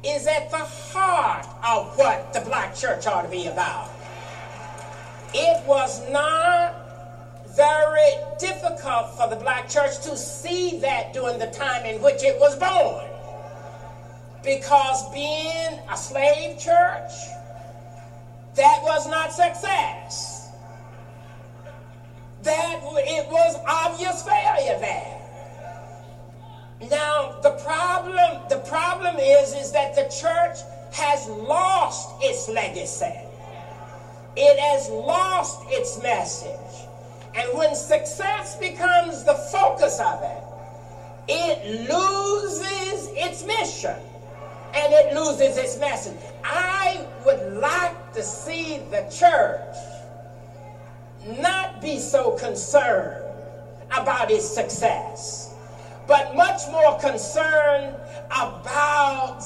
is 0.05 0.27
at 0.27 0.51
the 0.51 0.59
heart 0.59 1.46
of 1.64 1.98
what 1.98 2.33
the 2.33 2.40
black 2.40 2.74
church 2.74 3.07
ought 3.07 3.22
to 3.22 3.29
be 3.29 3.46
about. 3.46 3.90
It 5.35 5.66
was 5.66 6.01
not 6.11 6.74
very 7.57 8.12
difficult 8.38 9.11
for 9.16 9.29
the 9.29 9.37
black 9.37 9.68
church 9.68 10.01
to 10.01 10.16
see 10.16 10.79
that 10.81 11.12
during 11.12 11.38
the 11.38 11.46
time 11.48 11.85
in 11.87 12.01
which 12.03 12.22
it 12.24 12.38
was 12.38 12.57
born. 12.57 13.17
Because 14.44 15.12
being 15.12 15.79
a 15.90 15.96
slave 15.96 16.59
church, 16.59 17.12
that 18.55 18.81
was 18.83 19.09
not 19.09 19.33
success. 19.33 20.51
That 22.42 22.81
it 22.83 23.29
was 23.31 23.57
obvious 23.66 24.22
failure 24.22 24.79
there. 24.79 25.18
Now 26.88 27.38
the 27.42 27.51
problem, 27.64 28.42
the 28.48 28.59
problem 28.68 29.16
is, 29.16 29.55
is 29.55 29.72
that 29.72 29.96
the 29.96 30.05
church 30.05 30.59
has 30.92 31.29
lost 31.29 32.11
its 32.20 32.48
legacy. 32.48 33.14
It 34.37 34.59
has 34.59 34.88
lost 34.88 35.62
its 35.66 36.01
message. 36.01 36.87
And 37.35 37.59
when 37.59 37.74
success 37.74 38.57
becomes 38.57 39.24
the 39.24 39.35
focus 39.35 40.01
of 40.01 40.22
it, 40.22 40.44
it 41.29 41.88
loses 41.90 43.09
its 43.12 43.44
mission 43.44 43.96
and 44.74 44.92
it 44.92 45.14
loses 45.14 45.57
its 45.57 45.78
message. 45.78 46.16
I 46.44 47.07
would 47.24 47.54
like 47.54 48.12
to 48.14 48.22
see 48.22 48.78
the 48.90 49.09
church 49.11 49.76
not 51.40 51.81
be 51.81 51.98
so 51.98 52.33
concerned 52.33 53.24
about 53.96 54.31
its 54.31 54.46
success, 54.46 55.54
but 56.07 56.35
much 56.37 56.62
more 56.70 56.98
concerned 56.98 57.96
about 58.26 59.40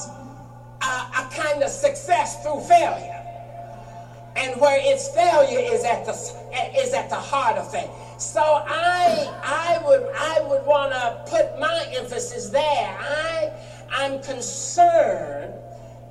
a, 0.81 0.85
a 0.85 1.29
kind 1.33 1.63
of 1.63 1.69
success 1.69 2.43
through 2.43 2.61
failure. 2.61 3.19
And 4.35 4.59
where 4.59 4.79
its 4.81 5.09
failure 5.09 5.59
is 5.59 5.83
at 5.83 6.05
the 6.05 6.13
is 6.75 6.93
at 6.93 7.09
the 7.09 7.15
heart 7.15 7.55
of 7.57 7.69
things. 7.71 7.91
So 8.17 8.41
I 8.41 9.29
I 9.43 9.79
would 9.85 10.07
I 10.15 10.41
would 10.47 10.65
want 10.65 10.91
to 10.91 11.23
put 11.29 11.59
my 11.59 11.85
emphasis 11.95 12.49
there. 12.49 12.97
I 12.99 13.51
I'm 13.95 14.23
concerned 14.23 15.53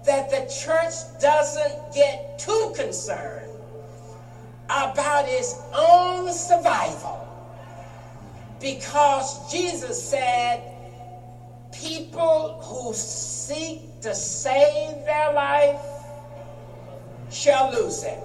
that 0.07 0.31
the 0.31 0.49
church 0.49 0.95
doesn't 1.21 1.93
get 1.93 2.39
too 2.39 2.73
concerned 2.77 3.51
about 4.67 5.25
its 5.27 5.57
own 5.75 6.33
survival. 6.33 7.19
Because 8.61 9.51
Jesus 9.51 10.01
said, 10.01 10.63
people 11.73 12.61
who 12.63 12.95
seek 12.95 14.01
to 14.03 14.15
save 14.15 15.05
their 15.05 15.33
life 15.33 15.81
shall 17.31 17.73
lose 17.73 18.05
it. 18.05 18.19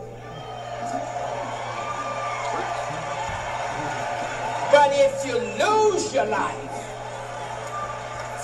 But 4.72 4.92
if 4.94 5.26
you 5.26 5.40
lose 5.66 6.14
your 6.14 6.26
life, 6.26 6.68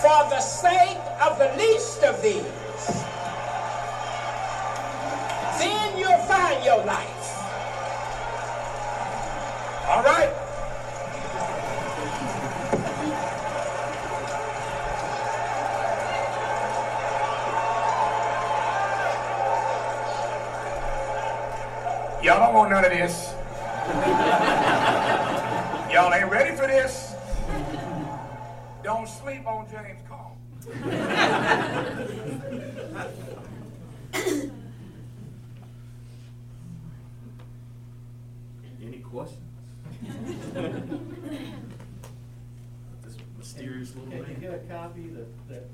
for 0.01 0.29
the 0.29 0.41
sake 0.41 1.02
of 1.21 1.37
the 1.37 1.53
least 1.57 2.03
of 2.03 2.21
these, 2.21 2.43
then 5.59 5.97
you'll 5.97 6.17
find 6.25 6.63
your 6.63 6.83
life. 6.85 7.23
All 9.87 10.03
right? 10.03 10.43
Y'all 22.23 22.39
don't 22.39 22.53
want 22.53 22.71
none 22.71 22.85
of 22.85 22.91
this. 22.91 23.33
Y'all 25.93 26.13
ain't 26.13 26.31
ready 26.31 26.55
for 26.55 26.65
this. 26.65 27.13
Don't 28.81 29.07
sleep 29.07 29.45
on 29.45 29.67
James 29.69 29.99
Cone. 30.07 30.22
Any 30.65 30.71
questions? 38.99 39.41
this 43.03 43.17
mysterious 43.37 43.93
little 43.95 44.11
Can 44.11 44.19
you 44.29 44.35
get 44.39 44.53
a 44.53 44.59
copy 44.69 45.07
that, 45.09 45.27
that 45.49 45.65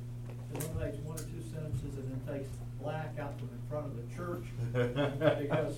eliminates 0.55 0.97
one 1.03 1.17
or 1.17 1.21
two 1.21 1.43
sentences 1.53 1.95
and 1.97 2.11
then 2.25 2.35
takes 2.35 2.49
black 2.81 3.13
out 3.19 3.37
from 3.37 3.49
in 3.49 3.59
front 3.69 3.85
of 3.85 3.95
the 3.95 4.03
church? 4.15 4.45
Because 5.39 5.75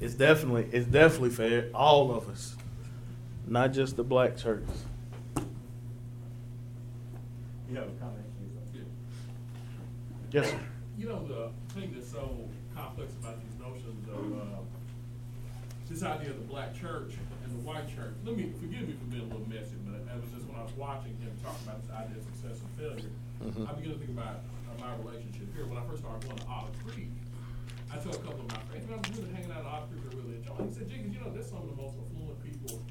It's 0.00 0.14
definitely 0.14 0.68
it's 0.72 0.86
definitely 0.86 1.30
fair. 1.30 1.68
All 1.74 2.14
of 2.14 2.28
us, 2.30 2.56
not 3.46 3.72
just 3.74 3.96
the 3.96 4.04
black 4.04 4.38
church. 4.38 4.64
You 7.68 7.76
have 7.76 7.88
a 7.88 7.92
comment, 7.98 8.22
Yes, 10.32 10.50
sir. 10.50 10.58
You 10.98 11.08
know, 11.08 11.22
the 11.26 11.50
thing 11.72 11.94
that's 11.94 12.10
so 12.10 12.48
complex 12.74 13.14
about 13.22 13.38
these 13.40 13.54
notions 13.62 14.04
of, 14.10 14.26
uh, 14.36 14.60
this 15.88 16.02
idea 16.02 16.30
of 16.30 16.38
the 16.42 16.48
black 16.50 16.74
church 16.74 17.14
and 17.44 17.50
the 17.54 17.62
white 17.62 17.86
church, 17.86 18.12
let 18.26 18.36
me, 18.36 18.50
forgive 18.58 18.88
me 18.90 18.94
for 18.98 19.06
being 19.06 19.22
a 19.22 19.30
little 19.30 19.46
messy, 19.48 19.78
but 19.86 20.02
it 20.02 20.18
was 20.20 20.30
just 20.34 20.44
when 20.50 20.58
I 20.58 20.64
was 20.66 20.74
watching 20.74 21.14
him 21.22 21.30
talk 21.46 21.54
about 21.62 21.78
this 21.82 21.90
idea 21.94 22.18
of 22.18 22.24
success 22.26 22.58
and 22.58 22.70
failure, 22.74 23.12
Mhm. 23.38 23.68
I 23.70 23.72
began 23.78 23.92
to 23.94 23.98
think 24.02 24.10
about 24.18 24.42
uh, 24.66 24.80
my 24.82 24.96
relationship 24.98 25.46
here. 25.54 25.64
When 25.66 25.78
I 25.78 25.84
first 25.86 26.02
started 26.02 26.26
going 26.26 26.36
to 26.42 26.46
Otter 26.50 26.74
Creek, 26.84 27.12
I 27.92 27.96
told 28.02 28.16
a 28.16 28.22
couple 28.26 28.42
of 28.42 28.50
my 28.50 28.60
friends, 28.66 28.82
I'm 28.90 29.02
really 29.14 29.30
hanging 29.32 29.52
out 29.54 29.62
at 29.62 29.66
Otter 29.66 29.86
Creek, 29.94 30.04
I 30.10 30.16
really 30.20 30.36
enjoy 30.42 30.58
it. 30.58 30.66
He 30.68 30.72
said, 30.74 30.88
Jenkins, 30.90 31.14
you 31.14 31.20
know, 31.22 31.30
there's 31.30 31.46
some 31.48 31.62
of 31.62 31.70
the 31.70 31.78
most 31.78 31.94
affluent 32.02 32.38
people 32.42 32.82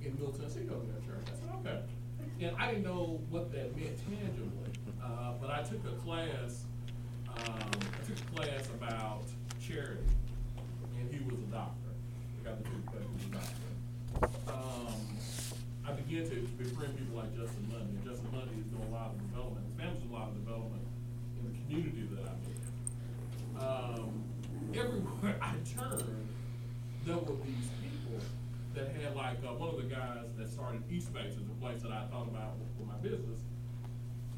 in 0.00 0.14
Middle 0.16 0.32
Tennessee 0.32 0.64
go 0.64 0.80
to 0.80 0.86
that 0.88 1.02
church. 1.04 1.26
I 1.28 1.34
said, 1.36 1.50
okay. 1.60 1.78
And 2.42 2.56
I 2.58 2.72
didn't 2.72 2.82
know 2.82 3.20
what 3.30 3.52
that 3.52 3.76
meant 3.76 3.94
tangibly, 4.02 4.72
uh, 5.00 5.34
but 5.40 5.50
I 5.50 5.62
took 5.62 5.78
a 5.86 5.94
class, 6.02 6.64
um, 7.28 7.70
I 7.70 8.02
took 8.04 8.18
a 8.18 8.34
class 8.34 8.66
about 8.66 9.22
charity, 9.60 10.02
and 10.98 11.08
he 11.08 11.22
was 11.22 11.38
a 11.38 11.52
doctor. 11.54 11.94
I 12.40 12.48
got 12.48 12.58
the 12.58 12.68
two 12.68 12.82
class, 12.90 13.04
he 13.06 13.14
was 13.14 13.26
a 13.26 14.26
doctor. 14.26 14.50
Um, 14.50 14.98
I 15.86 15.92
began 15.92 16.28
to 16.30 16.34
befriend 16.58 16.98
people 16.98 17.14
like 17.16 17.30
Justin 17.36 17.70
Lundy. 17.70 17.94
Justin 18.04 18.26
Lundy 18.34 18.58
is 18.58 18.66
doing 18.74 18.90
a 18.90 18.92
lot 18.92 19.14
of 19.14 19.22
development, 19.30 19.64
his 19.66 19.78
family's 19.78 20.02
a 20.10 20.12
lot 20.12 20.28
of 20.28 20.34
development 20.34 20.82
in 21.38 21.46
the 21.46 21.54
community 21.62 22.08
that 22.10 22.26
I'm 22.26 22.42
in. 22.50 22.58
Um, 23.62 24.24
everywhere 24.74 25.38
I 25.42 25.54
turned, 25.62 26.26
there 27.06 27.18
were 27.18 27.38
these 27.46 27.70
people 27.78 28.18
that 28.74 28.88
had 28.96 29.14
like, 29.14 29.36
uh, 29.44 29.52
one 29.54 29.68
of 29.68 29.76
the 29.76 29.88
guys 29.88 30.32
that 30.38 30.48
started 30.48 30.82
East 30.90 31.08
Spaces, 31.08 31.44
a 31.44 31.56
place 31.60 31.82
that 31.82 31.92
I 31.92 32.04
thought 32.08 32.28
about 32.28 32.56
for 32.78 32.86
my 32.86 32.96
business. 33.02 33.38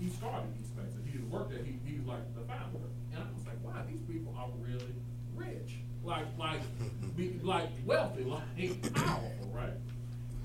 He 0.01 0.11
started 0.11 0.51
East 0.61 0.75
Spaces. 0.75 0.99
He 1.07 1.13
didn't 1.13 1.31
work 1.31 1.51
there. 1.51 1.63
He, 1.63 1.79
he 1.87 1.99
was 1.99 2.07
like 2.07 2.27
the 2.35 2.43
founder. 2.43 2.91
And 3.15 3.23
I 3.23 3.31
was 3.31 3.47
like, 3.47 3.59
wow, 3.63 3.83
these 3.87 4.03
people 4.11 4.35
are 4.35 4.51
really 4.59 4.95
rich. 5.35 5.79
Like, 6.03 6.27
like, 6.39 6.61
be, 7.17 7.39
like 7.43 7.71
wealthy, 7.87 8.25
like 8.27 8.95
powerful, 8.95 9.49
right? 9.55 9.79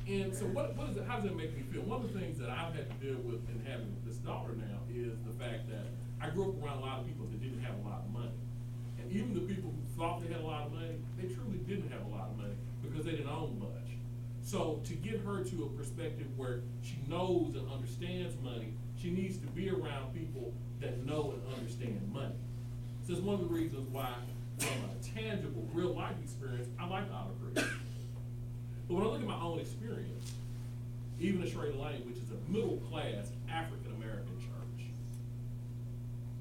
And 0.07 0.33
so 0.33 0.45
what, 0.45 0.75
what 0.77 0.89
is 0.89 0.97
it, 0.97 1.05
how 1.05 1.17
does 1.17 1.25
it 1.25 1.35
make 1.35 1.55
me 1.57 1.63
feel? 1.73 1.81
One 1.81 2.01
of 2.01 2.13
the 2.13 2.19
things 2.19 2.37
that 2.39 2.49
I've 2.49 2.73
had 2.73 2.89
to 2.89 2.97
deal 3.01 3.17
with 3.25 3.41
in 3.49 3.61
having 3.65 3.93
this 4.05 4.17
daughter 4.17 4.53
now 4.53 4.85
is 4.89 5.17
the 5.25 5.33
fact 5.37 5.69
that 5.69 5.85
I 6.21 6.29
grew 6.29 6.49
up 6.49 6.61
around 6.61 6.77
a 6.77 6.81
lot 6.81 6.99
of 7.01 7.05
people 7.05 7.25
that 7.25 7.41
didn't 7.41 7.61
have 7.61 7.73
a 7.81 7.87
lot 7.87 8.05
of 8.05 8.09
money. 8.13 8.37
And 9.01 9.11
even 9.11 9.33
the 9.33 9.45
people 9.45 9.73
who 9.73 9.81
thought 9.97 10.21
they 10.21 10.33
had 10.33 10.41
a 10.41 10.45
lot 10.45 10.67
of 10.67 10.73
money, 10.73 10.97
they 11.17 11.29
truly 11.33 11.57
didn't 11.65 11.91
have 11.91 12.05
a 12.05 12.11
lot 12.13 12.29
of 12.29 12.37
money 12.37 12.57
because 12.99 13.11
they 13.11 13.17
didn't 13.17 13.31
own 13.31 13.57
much. 13.59 13.69
So 14.41 14.81
to 14.85 14.93
get 14.93 15.21
her 15.21 15.43
to 15.43 15.63
a 15.63 15.69
perspective 15.77 16.27
where 16.35 16.61
she 16.81 16.97
knows 17.07 17.55
and 17.55 17.69
understands 17.71 18.35
money, 18.43 18.73
she 18.97 19.09
needs 19.09 19.37
to 19.37 19.47
be 19.47 19.69
around 19.69 20.13
people 20.13 20.53
that 20.81 21.05
know 21.05 21.33
and 21.33 21.55
understand 21.55 22.01
money. 22.11 22.35
So 23.05 23.13
it's 23.13 23.21
one 23.21 23.35
of 23.35 23.41
the 23.41 23.53
reasons 23.53 23.87
why, 23.89 24.13
from 24.57 24.67
a 24.67 25.03
tangible, 25.21 25.65
real 25.73 25.95
life 25.95 26.15
experience, 26.21 26.67
I 26.79 26.87
like 26.87 27.05
Otter 27.13 27.31
Creek. 27.41 27.65
But 28.87 28.93
when 28.95 29.03
I 29.03 29.07
look 29.07 29.21
at 29.21 29.27
my 29.27 29.39
own 29.39 29.59
experience, 29.59 30.33
even 31.19 31.41
at 31.41 31.49
Schrader 31.49 31.77
Lane, 31.77 32.01
which 32.05 32.17
is 32.17 32.31
a 32.31 32.51
middle 32.51 32.77
class 32.89 33.31
African 33.49 33.93
American 33.95 34.37
church, 34.39 34.87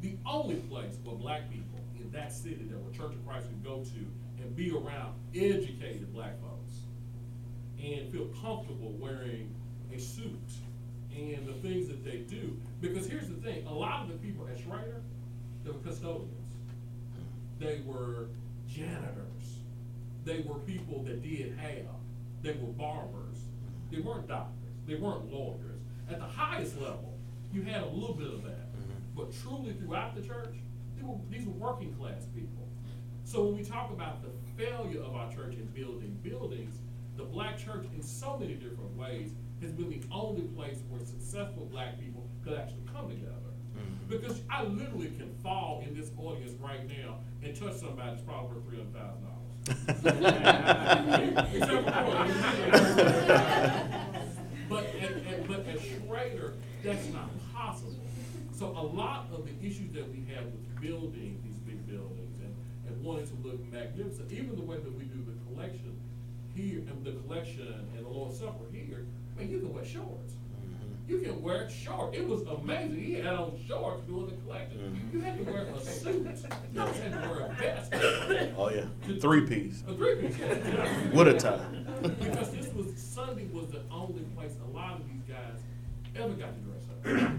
the 0.00 0.16
only 0.26 0.56
place 0.56 0.96
for 1.04 1.14
black 1.14 1.50
people 1.50 1.67
in 2.08 2.18
that 2.18 2.32
city 2.32 2.66
that 2.70 2.78
where 2.78 2.92
Church 2.92 3.14
of 3.14 3.26
Christ 3.26 3.46
can 3.48 3.60
go 3.62 3.84
to 3.84 4.42
and 4.42 4.56
be 4.56 4.70
around 4.70 5.14
educated 5.34 6.12
black 6.12 6.40
folks 6.40 6.80
and 7.82 8.10
feel 8.10 8.26
comfortable 8.40 8.92
wearing 8.98 9.54
a 9.94 9.98
suit 9.98 10.38
and 11.14 11.46
the 11.46 11.52
things 11.54 11.88
that 11.88 12.04
they 12.04 12.18
do. 12.18 12.56
Because 12.80 13.06
here's 13.06 13.28
the 13.28 13.34
thing, 13.34 13.66
a 13.66 13.72
lot 13.72 14.02
of 14.02 14.08
the 14.08 14.14
people 14.14 14.46
at 14.48 14.58
Schrader, 14.58 15.02
they 15.64 15.70
were 15.70 15.78
custodians. 15.78 16.32
They 17.58 17.80
were 17.84 18.28
janitors. 18.68 19.58
They 20.24 20.40
were 20.40 20.58
people 20.60 21.02
that 21.04 21.22
did 21.22 21.58
have. 21.58 21.86
They 22.42 22.52
were 22.52 22.72
barbers. 22.72 23.38
They 23.90 24.00
weren't 24.00 24.28
doctors. 24.28 24.54
They 24.86 24.94
weren't 24.94 25.32
lawyers. 25.32 25.80
At 26.10 26.18
the 26.18 26.26
highest 26.26 26.80
level, 26.80 27.18
you 27.52 27.62
had 27.62 27.82
a 27.82 27.88
little 27.88 28.14
bit 28.14 28.28
of 28.28 28.42
that. 28.44 28.72
Mm-hmm. 28.72 29.16
But 29.16 29.32
truly 29.42 29.72
throughout 29.72 30.14
the 30.14 30.22
church, 30.22 30.54
were, 31.02 31.18
these 31.30 31.46
were 31.46 31.52
working 31.52 31.92
class 31.94 32.26
people. 32.34 32.68
So 33.24 33.44
when 33.44 33.56
we 33.56 33.64
talk 33.64 33.90
about 33.90 34.22
the 34.22 34.30
failure 34.56 35.02
of 35.02 35.14
our 35.14 35.30
church 35.30 35.54
in 35.54 35.66
building 35.66 36.18
buildings, 36.22 36.76
the 37.16 37.24
black 37.24 37.58
church 37.58 37.86
in 37.94 38.02
so 38.02 38.38
many 38.38 38.54
different 38.54 38.96
ways 38.96 39.32
has 39.60 39.72
been 39.72 39.90
the 39.90 40.02
only 40.10 40.42
place 40.42 40.78
where 40.88 41.04
successful 41.04 41.66
black 41.70 41.98
people 41.98 42.26
could 42.44 42.54
actually 42.54 42.84
come 42.92 43.08
together. 43.08 43.32
Mm-hmm. 43.76 44.08
Because 44.08 44.40
I 44.48 44.62
literally 44.64 45.10
can 45.18 45.34
fall 45.42 45.82
in 45.86 45.94
this 45.94 46.10
audience 46.16 46.52
right 46.60 46.88
now 46.88 47.18
and 47.42 47.54
touch 47.54 47.74
somebody 47.74 48.10
that's 48.10 48.22
probably 48.22 48.56
worth 48.56 48.64
three 48.66 48.78
hundred 48.78 48.94
thousand 48.94 49.24
dollars. 49.24 49.34
But 54.68 54.84
at, 55.00 55.48
but 55.48 55.66
at 55.66 55.80
Schrader, 55.80 56.52
that's 56.84 57.06
not 57.08 57.30
possible. 57.54 58.04
So 58.52 58.66
a 58.66 58.84
lot 58.84 59.28
of 59.32 59.46
the 59.46 59.66
issues 59.66 59.92
that 59.92 60.10
we 60.10 60.24
have 60.34 60.44
with 60.44 60.67
building 60.80 61.40
these 61.44 61.58
big 61.58 61.86
buildings 61.86 62.40
and, 62.40 62.54
and 62.88 63.04
wanting 63.04 63.26
to 63.26 63.34
look 63.46 63.60
magnificent, 63.72 64.30
even 64.32 64.56
the 64.56 64.62
way 64.62 64.76
that 64.76 64.92
we 64.96 65.04
do 65.04 65.24
the 65.24 65.34
collection 65.52 65.96
here, 66.54 66.78
and 66.78 67.04
the 67.04 67.12
collection 67.12 67.88
and 67.96 68.04
the 68.04 68.08
Lord's 68.08 68.38
Supper 68.38 68.64
here, 68.72 69.06
I 69.36 69.42
mean, 69.42 69.50
you 69.50 69.60
can 69.60 69.72
wear 69.72 69.84
shorts. 69.84 70.34
Mm-hmm. 70.34 71.12
You 71.12 71.18
can 71.20 71.42
wear 71.42 71.62
it 71.62 71.70
short. 71.70 72.14
It 72.14 72.26
was 72.26 72.42
amazing. 72.42 73.00
He 73.00 73.14
had 73.14 73.34
on 73.34 73.58
shorts 73.66 74.02
doing 74.06 74.26
the 74.26 74.36
collection. 74.42 74.78
Mm-hmm. 74.78 75.16
You 75.16 75.24
had 75.24 75.38
to 75.38 75.52
wear 75.52 75.62
a 75.62 75.80
suit. 75.80 76.26
You 76.74 76.80
also 76.80 77.02
had 77.02 77.12
to 77.12 77.28
wear 77.28 77.46
a 77.46 77.54
vest. 77.54 77.92
Oh, 78.56 78.70
yeah. 78.70 79.18
Three 79.20 79.46
piece. 79.46 79.84
A 79.86 79.94
three 79.94 80.16
piece. 80.16 80.38
yeah. 80.38 81.10
With 81.12 81.28
a 81.28 81.38
tie. 81.38 81.60
Because 82.02 82.50
this 82.50 82.72
was, 82.74 82.96
Sunday 82.96 83.46
was 83.52 83.68
the 83.68 83.82
only 83.90 84.22
place 84.36 84.52
a 84.64 84.76
lot 84.76 85.00
of 85.00 85.08
these 85.08 85.22
guys 85.28 85.60
ever 86.16 86.34
got 86.34 86.50
to 86.54 86.60
dress 86.60 86.82
up. 86.90 87.32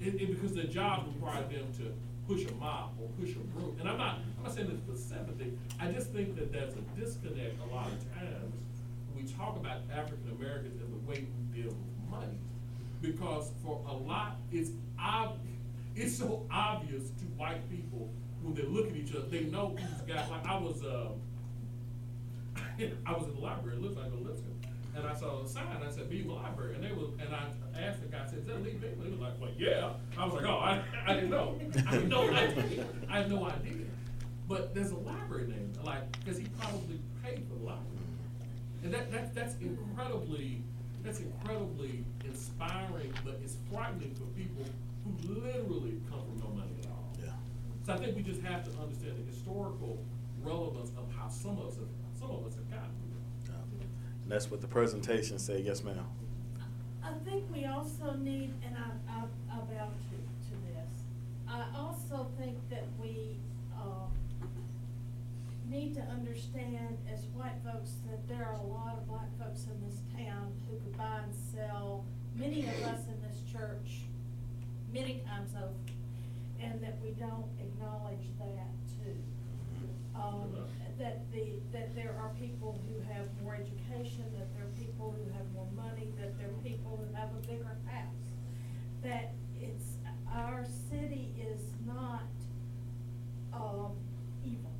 It, 0.00 0.14
it, 0.14 0.30
because 0.30 0.54
their 0.54 0.64
job 0.64 1.06
required 1.14 1.50
them 1.50 1.66
to 1.76 1.92
push 2.30 2.44
a 2.46 2.54
mop 2.54 2.94
or 3.00 3.08
push 3.20 3.34
a 3.34 3.40
broom. 3.40 3.76
And 3.80 3.88
I'm 3.88 3.98
not, 3.98 4.18
I'm 4.38 4.44
not 4.44 4.54
saying 4.54 4.68
this 4.68 4.78
for 4.86 4.96
sympathy, 4.96 5.52
I 5.80 5.90
just 5.90 6.10
think 6.10 6.36
that 6.36 6.52
there's 6.52 6.74
a 6.74 7.00
disconnect 7.00 7.56
a 7.68 7.74
lot 7.74 7.88
of 7.88 8.14
times 8.14 8.54
when 9.08 9.24
we 9.24 9.32
talk 9.32 9.56
about 9.56 9.78
African 9.92 10.30
Americans 10.38 10.80
and 10.80 10.92
the 10.92 11.10
way 11.10 11.26
we 11.26 11.62
deal 11.62 11.72
with 11.72 12.10
money. 12.10 12.38
Because 13.02 13.50
for 13.64 13.84
a 13.88 13.92
lot, 13.92 14.36
it's 14.52 14.70
ob, 15.02 15.38
it's 15.96 16.16
so 16.16 16.46
obvious 16.52 17.10
to 17.10 17.24
white 17.36 17.68
people 17.68 18.08
when 18.42 18.54
they 18.54 18.62
look 18.62 18.88
at 18.88 18.96
each 18.96 19.12
other, 19.14 19.26
they 19.26 19.44
know 19.44 19.74
these 19.76 20.14
guys, 20.14 20.30
like 20.30 20.46
I 20.46 20.56
was, 20.56 20.84
uh, 20.84 21.08
I 23.06 23.12
was 23.12 23.26
in 23.26 23.34
the 23.34 23.40
library, 23.40 23.76
it 23.76 23.82
looks 23.82 23.96
like 23.96 24.06
a 24.06 24.14
Lipscomb, 24.14 24.59
and 25.00 25.08
I 25.10 25.14
saw 25.14 25.42
a 25.42 25.48
sign, 25.48 25.64
I 25.86 25.90
said, 25.90 26.10
Beaman 26.10 26.36
Library, 26.36 26.74
and 26.74 26.84
they 26.84 26.92
was, 26.92 27.10
and 27.18 27.34
I 27.34 27.80
asked 27.80 28.02
the 28.02 28.08
guy, 28.08 28.22
I 28.24 28.28
said, 28.28 28.40
is 28.40 28.46
that 28.46 28.62
Lee 28.62 28.72
Beaman? 28.72 29.00
He 29.04 29.10
was 29.10 29.20
like, 29.20 29.40
well, 29.40 29.50
yeah, 29.56 29.90
I 30.16 30.24
was 30.24 30.34
like, 30.34 30.44
oh, 30.44 30.58
I, 30.58 30.82
I 31.06 31.14
didn't 31.14 31.30
know, 31.30 31.58
I 31.86 31.90
had 31.90 32.08
no 32.08 32.30
idea, 32.30 32.86
I 33.08 33.18
had 33.18 33.30
no 33.30 33.44
idea. 33.46 33.86
But 34.48 34.74
there's 34.74 34.90
a 34.90 34.96
library 34.96 35.46
name, 35.48 35.72
like, 35.84 36.02
cause 36.26 36.36
he 36.36 36.46
probably 36.60 37.00
paid 37.22 37.44
for 37.48 37.54
the 37.54 37.64
library. 37.64 37.86
And 38.82 38.92
that, 38.92 39.10
that, 39.12 39.34
that's 39.34 39.54
incredibly, 39.60 40.62
that's 41.02 41.20
incredibly 41.20 42.04
inspiring, 42.24 43.12
but 43.24 43.40
it's 43.42 43.56
frightening 43.72 44.14
for 44.14 44.24
people 44.38 44.64
who 45.04 45.34
literally 45.34 46.00
come 46.10 46.20
from 46.24 46.40
no 46.40 46.48
money 46.48 46.74
at 46.82 46.88
all. 46.88 47.12
Yeah. 47.22 47.32
So 47.86 47.94
I 47.94 47.96
think 47.98 48.16
we 48.16 48.22
just 48.22 48.42
have 48.42 48.64
to 48.64 48.70
understand 48.80 49.16
the 49.18 49.30
historical 49.30 49.98
relevance 50.42 50.90
of 50.96 51.06
how 51.16 51.28
some 51.28 51.58
of 51.58 51.68
us 51.68 51.76
have, 51.76 51.88
some 52.18 52.30
of 52.30 52.46
us 52.46 52.54
have 52.54 52.68
gotten. 52.70 53.09
And 54.30 54.36
that's 54.36 54.48
what 54.48 54.60
the 54.60 54.68
presentation 54.68 55.40
said. 55.40 55.64
Yes, 55.64 55.82
ma'am. 55.82 56.06
I 57.02 57.10
think 57.28 57.52
we 57.52 57.64
also 57.64 58.14
need, 58.14 58.54
and 58.64 58.76
I, 58.76 59.12
I, 59.12 59.22
I 59.52 59.56
bow 59.56 59.88
to, 59.88 60.16
to 60.46 60.54
this, 60.70 61.02
I 61.48 61.64
also 61.76 62.28
think 62.38 62.56
that 62.70 62.84
we, 63.02 63.40
um, 63.74 64.06
need 65.68 65.94
to 65.96 66.00
understand 66.02 66.96
as 67.12 67.24
white 67.34 67.58
folks 67.64 67.94
that 68.08 68.28
there 68.28 68.46
are 68.46 68.54
a 68.54 68.66
lot 68.68 68.98
of 68.98 69.08
black 69.08 69.36
folks 69.36 69.64
in 69.64 69.84
this 69.84 69.98
town 70.16 70.52
who 70.68 70.78
could 70.78 70.96
buy 70.96 71.22
and 71.24 71.34
sell, 71.34 72.04
many 72.36 72.60
of 72.68 72.82
us 72.84 73.00
in 73.08 73.20
this 73.28 73.42
church, 73.50 74.02
many 74.94 75.24
times 75.26 75.50
over, 75.58 75.74
and 76.60 76.80
that 76.80 76.98
we 77.02 77.10
don't 77.18 77.46
acknowledge 77.58 78.30
that 78.38 78.70
too. 79.02 79.18
Um, 80.14 80.54
that 81.00 81.32
the, 81.32 81.54
that 81.72 81.94
there 81.96 82.14
are 82.20 82.30
people 82.38 82.78
who 82.86 83.00
have 83.12 83.26
more 83.42 83.54
education, 83.54 84.24
that 84.38 84.46
there 84.54 84.64
are 84.64 84.78
people 84.78 85.16
who 85.16 85.32
have 85.32 85.50
more 85.54 85.66
money, 85.74 86.12
that 86.20 86.38
there 86.38 86.48
are 86.48 86.62
people 86.62 87.00
who 87.02 87.16
have 87.16 87.30
a 87.30 87.46
bigger 87.46 87.76
house. 87.86 88.04
That 89.02 89.32
it's, 89.60 89.96
our 90.32 90.64
city 90.90 91.32
is 91.40 91.60
not, 91.86 92.28
um, 93.52 93.92
evil. 94.44 94.70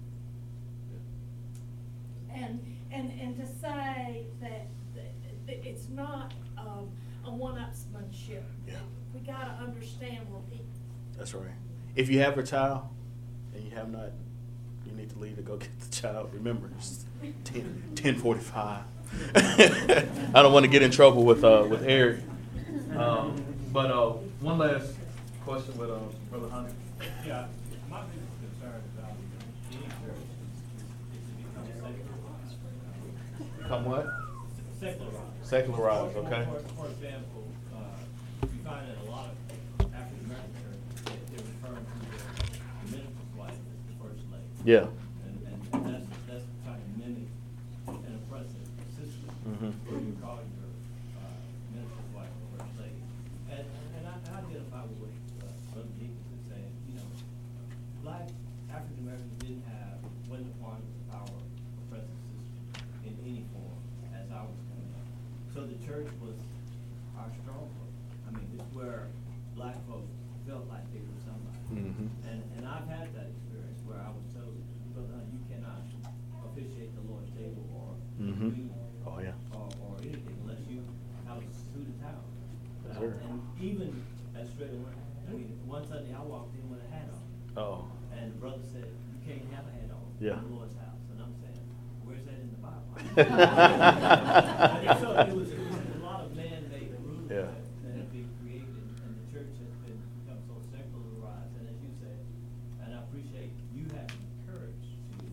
And, 2.32 2.60
and, 2.92 3.10
and 3.18 3.36
to 3.36 3.46
say 3.46 4.26
that, 4.40 4.66
that 4.94 5.12
that 5.46 5.66
it's 5.66 5.88
not, 5.88 6.34
um, 6.58 6.90
a 7.24 7.30
one-upsmanship. 7.30 8.42
Yeah. 8.68 8.74
We 9.14 9.20
gotta 9.20 9.52
understand 9.62 10.26
we're 10.30 10.40
people. 10.50 10.66
That's 11.16 11.34
right. 11.34 11.50
If 11.96 12.08
you 12.08 12.20
have 12.20 12.38
a 12.38 12.42
child 12.42 12.88
and 13.54 13.64
you 13.64 13.70
have 13.70 13.90
not, 13.90 14.10
you 14.90 14.96
need 14.96 15.10
to 15.10 15.18
leave 15.18 15.36
to 15.36 15.42
go 15.42 15.56
get 15.56 15.68
the 15.80 15.90
child. 15.90 16.30
Remember, 16.34 16.68
it's 16.78 17.04
10, 17.44 17.62
1045. 17.94 18.82
I 20.34 20.42
don't 20.42 20.52
want 20.52 20.64
to 20.64 20.70
get 20.70 20.82
in 20.82 20.90
trouble 20.90 21.24
with, 21.24 21.42
uh, 21.44 21.66
with 21.68 21.82
Eric. 21.84 22.20
Um, 22.96 23.42
but 23.72 23.90
uh, 23.90 24.10
one 24.40 24.58
last 24.58 24.92
question 25.44 25.76
with 25.78 25.90
uh, 25.90 25.98
Brother 26.30 26.48
Hunter. 26.48 26.72
Yeah, 27.26 27.46
my 27.88 28.02
biggest 28.02 28.30
concern 28.60 28.80
about 28.98 29.12
become. 33.58 33.68
Come 33.68 33.84
what? 33.84 34.06
Secularized. 34.80 35.16
Secularized, 35.42 36.16
okay. 36.16 36.44
For, 36.44 36.60
for 36.74 36.86
example, 36.90 37.44
uh, 37.74 37.78
you 38.42 38.48
find 38.64 38.86
that 38.88 38.96
a 39.06 39.10
lot 39.10 39.26
of 39.28 39.34
African 39.94 40.24
American 40.26 40.52
churches, 40.62 41.04
they- 41.04 41.36
they're 41.36 41.46
referring 41.46 41.84
to 41.84 41.94
the 42.00 42.06
the 42.86 42.96
minister's 42.96 43.32
wife 43.36 43.52
as 43.52 43.58
the 43.86 43.94
first 44.02 44.22
lady. 44.32 44.49
Yeah. 44.64 44.86
And, 45.24 45.34
and 45.72 45.84
that's, 45.88 46.06
that's 46.28 46.44
trying 46.64 46.80
to 46.84 46.90
mimic 47.00 47.28
an 47.88 48.12
oppressive 48.20 48.68
system. 48.92 49.28
Mhm. 49.48 49.72
Where 49.88 50.00
you 50.00 50.14
call 50.20 50.36
your, 50.44 50.68
uh, 51.16 51.32
minister's 51.72 52.08
wife 52.12 52.28
the 52.28 52.46
first 52.60 52.74
lady. 52.76 53.00
And, 53.48 53.64
and 53.96 54.04
I, 54.04 54.14
I 54.20 54.44
identify 54.44 54.84
with 54.84 55.00
what, 55.00 55.12
uh, 55.40 55.48
Brother 55.72 55.88
Jenkins 55.96 56.28
is 56.36 56.42
saying, 56.52 56.70
you 56.92 56.94
know, 57.00 57.08
black 58.04 58.28
African 58.68 59.00
Americans 59.08 59.32
didn't 59.40 59.64
have, 59.64 59.96
wasn't 60.28 60.52
a 60.52 60.58
part 60.60 60.76
of 60.76 60.84
the 60.92 61.02
power 61.08 61.40
oppressive 61.88 62.20
system 62.28 62.84
in 63.08 63.12
any 63.24 63.44
form 63.56 63.80
as 64.12 64.28
I 64.28 64.44
was 64.44 64.60
coming 64.68 64.92
up. 64.92 65.08
So 65.56 65.64
the 65.64 65.78
church 65.88 66.08
was 66.20 66.36
our 67.16 67.32
stronghold. 67.42 67.92
I 68.28 68.36
mean, 68.36 68.46
it's 68.60 68.68
where 68.76 69.08
black 69.56 69.80
folks 69.88 70.12
felt 70.46 70.68
like 70.68 70.84
they 70.92 71.00
were 71.00 71.20
somebody. 71.24 71.58
Mhm. 71.72 72.08
And, 72.28 72.38
and 72.60 72.62
I've 72.68 72.86
had 72.86 73.08
that 73.16 73.26
experience 73.32 73.48
where 73.90 73.98
I 74.06 74.10
was 74.14 74.22
told, 74.30 74.54
brother, 74.94 75.18
you 75.34 75.42
cannot 75.50 75.82
officiate 76.46 76.94
the 76.94 77.02
Lord's 77.10 77.30
table 77.34 77.66
or 77.74 77.98
Mhm. 78.22 78.54
communion 78.54 78.70
Oh, 79.06 79.18
yeah. 79.18 79.34
or, 79.50 79.66
or 79.82 79.98
anything 79.98 80.38
unless 80.46 80.62
you 80.70 80.86
have 81.26 81.38
a 81.42 81.50
suit 81.50 81.86
and 81.90 81.98
tie. 82.00 82.14
Yes, 82.86 82.94
Uh, 82.96 83.00
sir. 83.00 83.18
And 83.26 83.42
even 83.60 83.90
at 84.38 84.46
straight 84.48 84.70
away, 84.70 84.94
I 85.28 85.32
mean, 85.34 85.58
one 85.66 85.82
Sunday 85.86 86.14
I 86.14 86.22
walked 86.22 86.54
in 86.54 86.70
with 86.70 86.82
a 86.86 86.90
hat 86.94 87.10
on. 87.10 87.18
Oh. 87.58 87.88
And 88.14 88.30
the 88.32 88.38
brother 88.38 88.62
said, 88.62 88.86
you 88.86 89.18
can't 89.26 89.42
have 89.54 89.66
a 89.66 89.72
hat 89.74 89.90
on 89.90 90.06
Yeah. 90.22 90.38
in 90.38 90.44
the 90.50 90.54
Lord's 90.54 90.76
house. 90.78 91.02
And 91.10 91.18
I'm 91.22 91.34
saying, 91.42 91.58
where's 92.06 92.22
that 92.30 92.38
in 92.38 92.50
the 92.54 92.62
Bible? 92.62 92.94
So 95.00 95.08
it 95.18 95.32
was, 95.34 95.50
it 95.50 95.58
was 95.58 95.74
a 95.98 96.04
lot 96.04 96.20
of 96.22 96.30
man-made 96.36 96.92
rules 97.02 97.26
Yeah. 97.30 97.42
that 97.50 97.58
that 97.82 97.94
have 97.96 98.12
been 98.12 98.28
created, 98.42 98.68
and 99.02 99.16
the 99.18 99.24
church 99.32 99.50
has 99.58 99.72
been, 99.86 99.98
become 100.22 100.38
so 100.46 100.54
secularized, 100.70 101.54
and 101.58 101.66
as 101.70 101.78
you 101.82 101.90
said, 101.98 102.18
and 102.84 102.94
I 102.94 102.98
appreciate 103.00 103.50
you 103.74 103.84
having 103.96 104.20
the 104.20 104.52
courage 104.52 104.86
to 105.16 105.24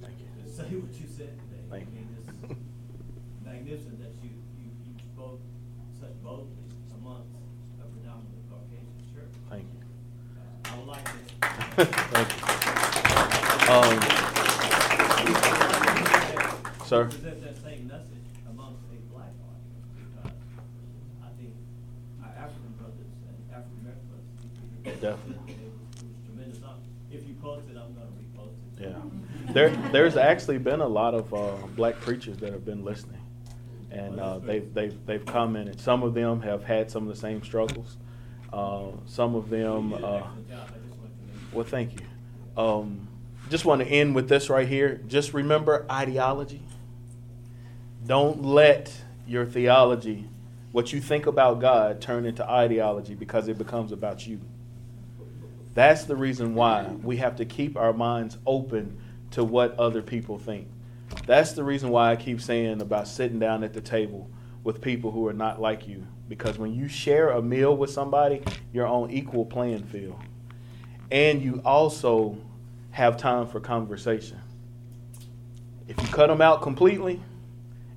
Thank 0.00 0.16
you. 0.20 0.26
to 0.42 0.48
say 0.48 0.74
what 0.80 0.94
you 0.96 1.06
said 1.06 1.36
today. 1.38 1.62
Thank 1.68 1.86
I 1.86 1.88
mean, 1.92 2.08
you. 2.08 2.16
it's 2.48 3.44
magnificent 3.44 4.00
that 4.00 4.14
you, 4.24 4.30
you, 4.56 4.70
you 4.88 4.94
spoke 5.12 5.40
such 6.00 6.16
boldly 6.24 6.64
amongst 6.96 7.28
a 7.82 7.84
predominantly 7.92 8.40
Caucasian 8.48 8.96
church. 9.12 9.34
Thank 9.50 9.66
you. 9.68 9.80
Uh, 10.38 10.40
I 10.72 10.74
would 10.80 10.88
like 10.88 11.04
to. 11.04 11.12
Thank 12.14 12.28
you. 12.32 12.40
Um, 13.70 14.00
Sir? 16.86 17.04
Present 17.06 17.40
that 17.44 17.56
same 17.62 17.86
message 17.86 18.26
amongst 18.50 18.82
a 18.92 18.98
black 19.12 19.32
audience, 19.46 19.86
because 19.94 20.32
I 21.22 21.28
think 21.38 21.54
our 22.22 22.30
African 22.36 22.72
brothers 22.78 23.10
and 23.28 23.36
African 23.50 23.78
American 23.82 24.06
brothers. 24.10 25.00
Definitely. 25.00 25.54
It 25.54 25.72
was 25.72 26.02
it 26.02 26.06
was 26.06 26.16
tremendous. 26.26 26.62
I'm- 26.62 26.82
If 27.10 27.26
you 27.28 27.34
post 27.42 27.66
it, 27.70 27.76
I'm 27.76 27.92
gonna 27.94 28.14
repost 28.18 28.54
it. 28.80 28.88
Yeah. 28.88 29.52
There, 29.52 29.70
there's 29.92 30.16
actually 30.16 30.58
been 30.58 30.80
a 30.80 30.86
lot 30.88 31.14
of 31.14 31.32
uh, 31.34 31.52
black 31.76 31.96
preachers 32.00 32.38
that 32.38 32.52
have 32.52 32.64
been 32.64 32.84
listening. 32.84 33.16
And 33.90 34.20
uh, 34.20 34.38
they've, 34.38 34.72
they've, 34.72 34.94
they've 35.06 35.26
commented. 35.26 35.80
Some 35.80 36.04
of 36.04 36.14
them 36.14 36.40
have 36.42 36.62
had 36.62 36.88
some 36.88 37.02
of 37.08 37.08
the 37.12 37.20
same 37.20 37.42
struggles. 37.42 37.96
Uh, 38.52 38.90
some 39.06 39.34
of 39.34 39.50
them. 39.50 39.90
You 39.90 39.96
did 39.96 40.04
an 40.04 40.04
Uh, 40.04 40.16
excellent 40.18 40.48
job. 40.48 40.58
I 40.60 40.78
just 40.86 40.98
wanted 40.98 41.18
to 41.18 41.26
make. 41.26 41.52
well, 41.54 41.64
thank 41.64 41.92
you. 42.00 42.06
Um, 42.56 43.08
just 43.50 43.64
want 43.64 43.80
to 43.82 43.88
end 43.88 44.14
with 44.14 44.28
this 44.28 44.48
right 44.48 44.68
here. 44.68 45.00
Just 45.08 45.34
remember 45.34 45.84
ideology. 45.90 46.62
Don't 48.10 48.44
let 48.44 48.92
your 49.24 49.46
theology, 49.46 50.28
what 50.72 50.92
you 50.92 51.00
think 51.00 51.26
about 51.26 51.60
God, 51.60 52.00
turn 52.00 52.26
into 52.26 52.44
ideology 52.44 53.14
because 53.14 53.46
it 53.46 53.56
becomes 53.56 53.92
about 53.92 54.26
you. 54.26 54.40
That's 55.74 56.06
the 56.06 56.16
reason 56.16 56.56
why 56.56 56.88
we 57.04 57.18
have 57.18 57.36
to 57.36 57.44
keep 57.44 57.76
our 57.76 57.92
minds 57.92 58.36
open 58.44 59.00
to 59.30 59.44
what 59.44 59.78
other 59.78 60.02
people 60.02 60.40
think. 60.40 60.66
That's 61.24 61.52
the 61.52 61.62
reason 61.62 61.90
why 61.90 62.10
I 62.10 62.16
keep 62.16 62.40
saying 62.40 62.82
about 62.82 63.06
sitting 63.06 63.38
down 63.38 63.62
at 63.62 63.74
the 63.74 63.80
table 63.80 64.28
with 64.64 64.80
people 64.80 65.12
who 65.12 65.28
are 65.28 65.32
not 65.32 65.60
like 65.60 65.86
you. 65.86 66.04
Because 66.28 66.58
when 66.58 66.74
you 66.74 66.88
share 66.88 67.28
a 67.28 67.40
meal 67.40 67.76
with 67.76 67.90
somebody, 67.90 68.42
you're 68.72 68.88
on 68.88 69.12
equal 69.12 69.46
playing 69.46 69.84
field. 69.84 70.18
And 71.12 71.40
you 71.40 71.62
also 71.64 72.38
have 72.90 73.16
time 73.16 73.46
for 73.46 73.60
conversation. 73.60 74.40
If 75.86 75.96
you 76.02 76.08
cut 76.08 76.26
them 76.26 76.40
out 76.40 76.60
completely, 76.60 77.20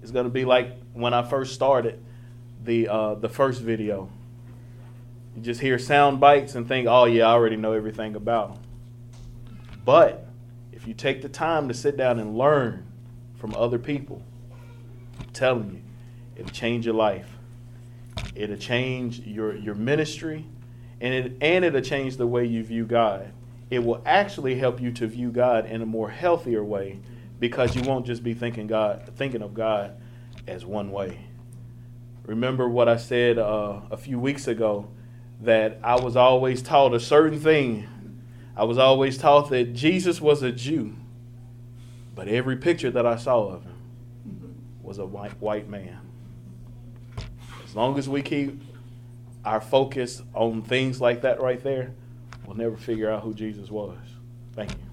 it's 0.03 0.11
to 0.11 0.25
be 0.25 0.43
like 0.43 0.75
when 0.91 1.13
I 1.13 1.23
first 1.23 1.53
started 1.53 1.97
the 2.63 2.89
uh, 2.89 3.15
the 3.15 3.29
first 3.29 3.61
video. 3.61 4.09
You 5.33 5.41
just 5.41 5.61
hear 5.61 5.79
sound 5.79 6.19
bites 6.19 6.55
and 6.55 6.67
think, 6.67 6.87
"Oh 6.89 7.05
yeah, 7.05 7.27
I 7.27 7.31
already 7.31 7.55
know 7.55 7.71
everything 7.71 8.15
about 8.15 8.53
them." 8.53 8.63
But 9.85 10.27
if 10.73 10.85
you 10.85 10.93
take 10.93 11.21
the 11.21 11.29
time 11.29 11.69
to 11.69 11.73
sit 11.73 11.95
down 11.95 12.19
and 12.19 12.37
learn 12.37 12.85
from 13.35 13.55
other 13.55 13.79
people, 13.79 14.21
I'm 15.19 15.29
telling 15.31 15.71
you, 15.71 15.81
it'll 16.35 16.51
change 16.51 16.85
your 16.85 16.95
life. 16.95 17.37
It'll 18.35 18.57
change 18.57 19.19
your 19.19 19.55
your 19.55 19.75
ministry, 19.75 20.45
and 20.99 21.13
it 21.13 21.37
and 21.39 21.63
it'll 21.63 21.79
change 21.79 22.17
the 22.17 22.27
way 22.27 22.45
you 22.45 22.61
view 22.61 22.85
God. 22.85 23.31
It 23.69 23.79
will 23.79 24.01
actually 24.05 24.55
help 24.55 24.81
you 24.81 24.91
to 24.91 25.07
view 25.07 25.31
God 25.31 25.65
in 25.65 25.81
a 25.81 25.85
more 25.85 26.09
healthier 26.09 26.63
way 26.63 26.99
because 27.39 27.75
you 27.75 27.81
won't 27.83 28.05
just 28.05 28.23
be 28.23 28.33
thinking 28.33 28.67
God 28.67 29.09
thinking 29.15 29.41
of 29.41 29.53
God 29.53 29.97
as 30.47 30.65
one 30.65 30.91
way. 30.91 31.19
Remember 32.25 32.69
what 32.69 32.87
I 32.87 32.97
said 32.97 33.37
uh, 33.37 33.81
a 33.91 33.97
few 33.97 34.19
weeks 34.19 34.47
ago 34.47 34.89
that 35.41 35.79
I 35.83 35.99
was 35.99 36.15
always 36.15 36.61
taught 36.61 36.93
a 36.93 36.99
certain 36.99 37.39
thing. 37.39 37.87
I 38.55 38.63
was 38.63 38.77
always 38.77 39.17
taught 39.17 39.49
that 39.49 39.73
Jesus 39.73 40.21
was 40.21 40.41
a 40.41 40.51
Jew, 40.51 40.95
but 42.15 42.27
every 42.27 42.55
picture 42.55 42.91
that 42.91 43.05
I 43.05 43.17
saw 43.17 43.47
of 43.47 43.63
him 43.63 43.73
was 44.81 44.99
a 44.99 45.05
white 45.05 45.39
white 45.41 45.67
man. 45.67 45.99
As 47.63 47.75
long 47.75 47.97
as 47.97 48.07
we 48.07 48.21
keep 48.21 48.61
our 49.43 49.59
focus 49.59 50.21
on 50.33 50.61
things 50.61 51.01
like 51.01 51.21
that 51.21 51.41
right 51.41 51.61
there, 51.61 51.93
we'll 52.45 52.55
never 52.55 52.77
figure 52.77 53.09
out 53.09 53.23
who 53.23 53.33
Jesus 53.33 53.69
was. 53.69 53.97
Thank 54.53 54.71
you. 54.71 54.92